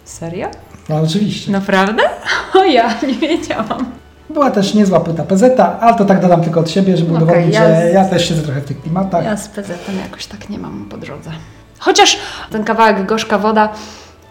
Serio? 0.04 0.48
No 0.88 0.96
oczywiście. 0.96 1.52
Naprawdę? 1.52 2.02
O 2.54 2.64
ja, 2.64 2.94
nie 3.02 3.14
wiedziałam. 3.28 3.84
Była 4.30 4.50
też 4.50 4.74
niezła 4.74 5.00
płyta 5.00 5.24
PZ, 5.24 5.60
ale 5.80 5.94
to 5.98 6.04
tak 6.04 6.20
dodam 6.20 6.40
tylko 6.40 6.60
od 6.60 6.70
siebie, 6.70 6.96
żeby 6.96 7.10
Okej, 7.14 7.22
udowodnić, 7.22 7.54
ja 7.54 7.60
że 7.82 7.90
z- 7.90 7.94
ja 7.94 8.04
też 8.04 8.28
siedzę 8.28 8.42
trochę 8.42 8.60
w 8.60 8.64
tych 8.64 8.82
klimatach. 8.82 9.24
Ja 9.24 9.36
z 9.36 9.48
PZ-em 9.48 9.98
jakoś 10.04 10.26
tak 10.26 10.48
nie 10.50 10.58
mam 10.58 10.84
po 10.90 10.96
drodze. 10.96 11.30
Chociaż 11.78 12.18
ten 12.50 12.64
kawałek 12.64 13.06
Gorzka 13.06 13.38
Woda 13.38 13.68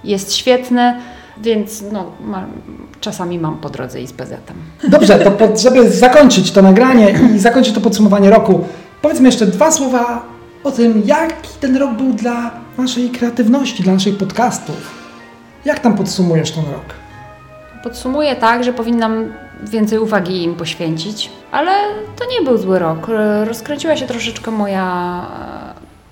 jest 0.03 0.33
świetny, 0.33 0.97
więc 1.41 1.83
no, 1.91 2.05
ma, 2.21 2.45
czasami 3.01 3.39
mam 3.39 3.57
po 3.57 3.69
drodze 3.69 4.01
i 4.01 4.07
z 4.07 4.13
PZ-em. 4.13 4.89
Dobrze, 4.91 5.19
to 5.19 5.57
żeby 5.57 5.89
zakończyć 5.91 6.51
to 6.51 6.61
nagranie 6.61 7.15
i 7.35 7.39
zakończyć 7.39 7.73
to 7.75 7.81
podsumowanie 7.81 8.29
roku, 8.29 8.65
powiedzmy 9.01 9.25
jeszcze 9.27 9.45
dwa 9.45 9.71
słowa 9.71 10.25
o 10.63 10.71
tym, 10.71 11.01
jaki 11.05 11.49
ten 11.59 11.77
rok 11.77 11.91
był 11.91 12.13
dla 12.13 12.51
naszej 12.77 13.09
kreatywności, 13.09 13.83
dla 13.83 13.93
naszych 13.93 14.17
podcastów. 14.17 15.07
Jak 15.65 15.79
tam 15.79 15.97
podsumujesz 15.97 16.51
ten 16.51 16.63
rok? 16.63 16.85
Podsumuję 17.83 18.35
tak, 18.35 18.63
że 18.63 18.73
powinnam 18.73 19.33
więcej 19.63 19.99
uwagi 19.99 20.43
im 20.43 20.55
poświęcić, 20.55 21.29
ale 21.51 21.71
to 22.15 22.25
nie 22.31 22.45
był 22.45 22.57
zły 22.57 22.79
rok. 22.79 23.07
Rozkręciła 23.45 23.97
się 23.97 24.07
troszeczkę 24.07 24.51
moja 24.51 25.25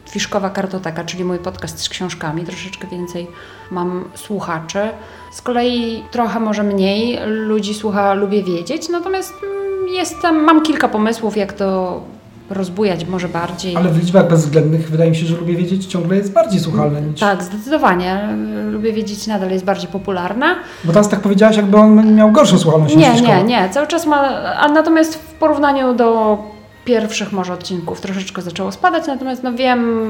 e, 0.08 0.10
Fiszkowa 0.12 0.50
Kartoteka, 0.50 1.04
czyli 1.04 1.24
mój 1.24 1.40
podcast 1.40 1.80
z 1.80 1.90
książkami. 1.90 2.46
Troszeczkę 2.46 2.88
więcej 2.88 3.28
mam 3.72 4.10
słuchaczy. 4.16 4.90
Z 5.32 5.42
kolei 5.42 6.04
trochę 6.12 6.40
może 6.40 6.64
mniej 6.64 7.20
ludzi 7.26 7.74
słucha 7.74 8.14
Lubię 8.14 8.44
Wiedzieć, 8.44 8.90
natomiast 8.90 9.34
mm, 9.44 9.88
jestem, 9.88 10.44
mam 10.44 10.62
kilka 10.62 10.88
pomysłów, 10.88 11.38
jak 11.38 11.54
to 11.54 12.02
rozbujać 12.50 13.06
może 13.06 13.30
bardziej. 13.30 13.76
Ale 13.76 13.90
w 13.90 14.00
liczbach 14.00 14.28
bezwzględnych 14.28 14.90
wydaje 14.90 15.10
mi 15.10 15.16
się, 15.18 15.26
że 15.26 15.36
lubię 15.38 15.56
wiedzieć 15.56 15.86
ciągle 15.86 16.18
jest 16.18 16.34
bardziej 16.34 16.60
słuchalne 16.60 17.02
niż... 17.02 17.20
Tak, 17.20 17.44
zdecydowanie. 17.44 18.30
Lubię 18.72 18.94
Wiedzieć 18.94 19.28
nadal 19.28 19.52
jest 19.52 19.66
bardziej 19.66 19.90
popularna. 19.90 20.56
Bo 20.84 20.92
teraz 20.94 21.10
tak 21.10 21.20
powiedziałaś, 21.20 21.58
jakby 21.58 21.78
on 21.78 22.16
miał 22.16 22.32
gorszą 22.32 22.58
słuchalność 22.58 22.96
Nie, 22.96 23.10
niż 23.12 23.22
nie, 23.22 23.28
szkoła. 23.28 23.42
nie. 23.42 23.70
Cały 23.70 23.88
czas 23.88 24.06
ma. 24.06 24.22
A 24.58 24.68
natomiast 24.68 25.16
w 25.16 25.34
porównaniu 25.34 25.94
do 25.94 26.38
pierwszych 26.86 27.32
może 27.32 27.54
odcinków 27.54 28.02
troszeczkę 28.02 28.42
zaczęło 28.42 28.72
spadać, 28.72 29.08
natomiast 29.08 29.44
no 29.44 29.54
wiem, 29.54 30.08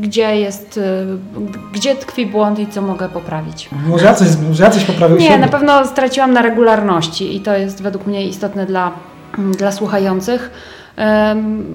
gdzie 0.00 0.36
jest, 0.36 0.80
gdzie 1.72 1.96
tkwi 1.96 2.26
błąd 2.26 2.58
i 2.58 2.66
co 2.66 2.82
mogę 2.82 3.08
poprawić. 3.08 3.68
Może 3.88 4.04
ja 4.04 4.14
coś, 4.14 4.28
może 4.48 4.64
ja 4.64 4.70
coś 4.70 4.84
poprawił 4.84 5.16
Nie, 5.16 5.24
siebie. 5.26 5.38
na 5.38 5.48
pewno 5.48 5.86
straciłam 5.86 6.32
na 6.32 6.42
regularności 6.42 7.36
i 7.36 7.40
to 7.40 7.56
jest 7.56 7.82
według 7.82 8.06
mnie 8.06 8.26
istotne 8.26 8.66
dla, 8.66 8.92
dla 9.58 9.72
słuchających. 9.72 10.50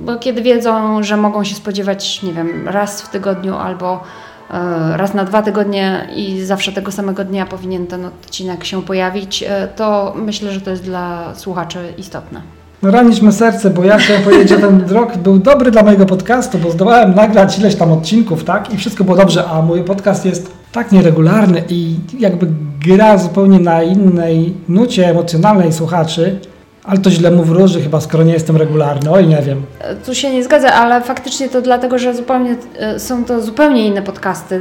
Bo 0.05 0.15
kiedy 0.15 0.41
wiedzą, 0.41 1.03
że 1.03 1.17
mogą 1.17 1.43
się 1.43 1.55
spodziewać, 1.55 2.23
nie 2.23 2.33
wiem, 2.33 2.67
raz 2.67 3.01
w 3.01 3.09
tygodniu 3.09 3.55
albo 3.55 4.03
e, 4.49 4.97
raz 4.97 5.13
na 5.13 5.25
dwa 5.25 5.41
tygodnie 5.41 6.07
i 6.15 6.45
zawsze 6.45 6.71
tego 6.71 6.91
samego 6.91 7.23
dnia 7.23 7.45
powinien 7.45 7.87
ten 7.87 8.05
odcinek 8.05 8.63
się 8.63 8.81
pojawić, 8.81 9.43
e, 9.43 9.67
to 9.75 10.13
myślę, 10.15 10.51
że 10.51 10.61
to 10.61 10.69
jest 10.69 10.83
dla 10.83 11.35
słuchaczy 11.35 11.93
istotne. 11.97 12.41
No 12.83 12.91
ranić 12.91 13.35
serce, 13.35 13.69
bo 13.69 13.83
ja 13.83 13.97
chciałem 13.97 14.23
powiedzieć, 14.23 14.49
że 14.49 14.57
ten 14.57 14.83
rok 14.97 15.17
był 15.17 15.39
dobry 15.39 15.71
dla 15.71 15.83
mojego 15.83 16.05
podcastu, 16.05 16.57
bo 16.57 16.71
zdołałem 16.71 17.15
nagrać 17.15 17.59
ileś 17.59 17.75
tam 17.75 17.91
odcinków, 17.91 18.43
tak? 18.43 18.73
I 18.73 18.77
wszystko 18.77 19.03
było 19.03 19.17
dobrze, 19.17 19.45
a 19.45 19.61
mój 19.61 19.83
podcast 19.83 20.25
jest 20.25 20.51
tak 20.71 20.91
nieregularny 20.91 21.63
i 21.69 21.95
jakby 22.19 22.47
gra 22.85 23.17
zupełnie 23.17 23.59
na 23.59 23.83
innej 23.83 24.53
nucie 24.69 25.09
emocjonalnej 25.09 25.73
słuchaczy, 25.73 26.39
ale 26.83 26.99
to 26.99 27.11
źle 27.11 27.31
mu 27.31 27.43
wróży 27.43 27.81
chyba, 27.81 28.01
skoro 28.01 28.23
nie 28.23 28.33
jestem 28.33 28.57
regularny, 28.57 29.11
oj 29.11 29.27
nie 29.27 29.41
wiem. 29.41 29.61
E, 29.79 29.95
Tu 29.95 30.15
się 30.15 30.31
nie 30.33 30.43
zgadza, 30.43 30.73
ale 30.73 31.01
faktycznie 31.01 31.49
to 31.49 31.61
dlatego, 31.61 31.97
że 31.99 32.13
zupełnie 32.15 32.55
e, 32.79 32.99
są 32.99 33.25
to 33.25 33.41
zupełnie 33.41 33.87
inne 33.87 34.01
podcasty, 34.01 34.55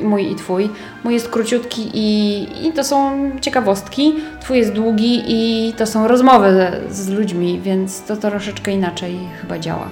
e, 0.00 0.04
mój 0.04 0.30
i 0.32 0.34
twój. 0.34 0.70
Mój 1.04 1.14
jest 1.14 1.28
króciutki 1.28 1.90
i, 1.94 2.46
i 2.68 2.72
to 2.72 2.84
są 2.84 3.10
ciekawostki, 3.40 4.14
twój 4.40 4.58
jest 4.58 4.72
długi 4.72 5.22
i 5.26 5.72
to 5.72 5.86
są 5.86 6.08
rozmowy 6.08 6.66
z, 6.90 6.96
z 6.96 7.08
ludźmi, 7.08 7.60
więc 7.62 8.02
to 8.02 8.16
troszeczkę 8.16 8.72
inaczej 8.72 9.18
chyba 9.40 9.58
działa. 9.58 9.86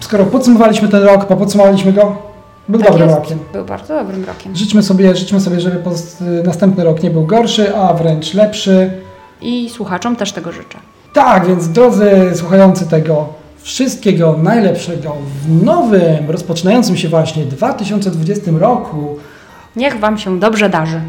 Skoro 0.00 0.24
podsumowaliśmy 0.24 0.88
ten 0.88 1.02
rok, 1.02 1.26
podsumowaliśmy 1.26 1.92
go, 1.92 2.16
był 2.68 2.80
Tak 2.80 2.88
dobrym 2.90 3.08
jest. 3.08 3.20
rokiem. 3.20 3.38
Był 3.52 3.64
bardzo 3.64 3.94
dobrym 3.94 4.24
rokiem. 4.24 4.56
Życzmy 4.56 4.82
sobie, 4.82 5.16
życzmy 5.16 5.40
sobie, 5.40 5.60
żeby 5.60 5.78
następny 6.44 6.84
rok 6.84 7.02
nie 7.02 7.10
był 7.10 7.26
gorszy, 7.26 7.76
a 7.76 7.94
wręcz 7.94 8.34
lepszy. 8.34 8.90
I 9.40 9.70
słuchaczom 9.70 10.16
też 10.16 10.32
tego 10.32 10.52
życzę. 10.52 10.78
Tak, 11.12 11.46
więc 11.46 11.68
drodzy 11.68 12.10
słuchający 12.34 12.86
tego, 12.88 13.28
wszystkiego 13.62 14.38
najlepszego 14.42 15.16
w 15.42 15.64
nowym, 15.64 16.30
rozpoczynającym 16.30 16.96
się 16.96 17.08
właśnie 17.08 17.44
2020 17.44 18.50
roku 18.58 19.18
Niech 19.76 20.00
Wam 20.00 20.18
się 20.18 20.38
dobrze 20.40 20.68
darzy. 20.68 21.00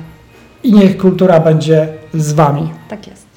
i 0.63 0.73
niech 0.73 0.97
kultura 0.97 1.39
będzie 1.39 1.87
z 2.13 2.33
Wami. 2.33 2.69
Tak 2.89 3.07
jest. 3.07 3.32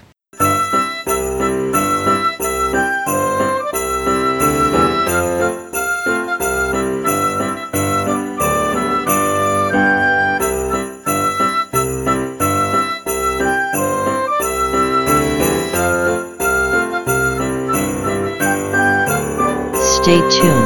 Stay 20.07 20.21
tuned. 20.31 20.65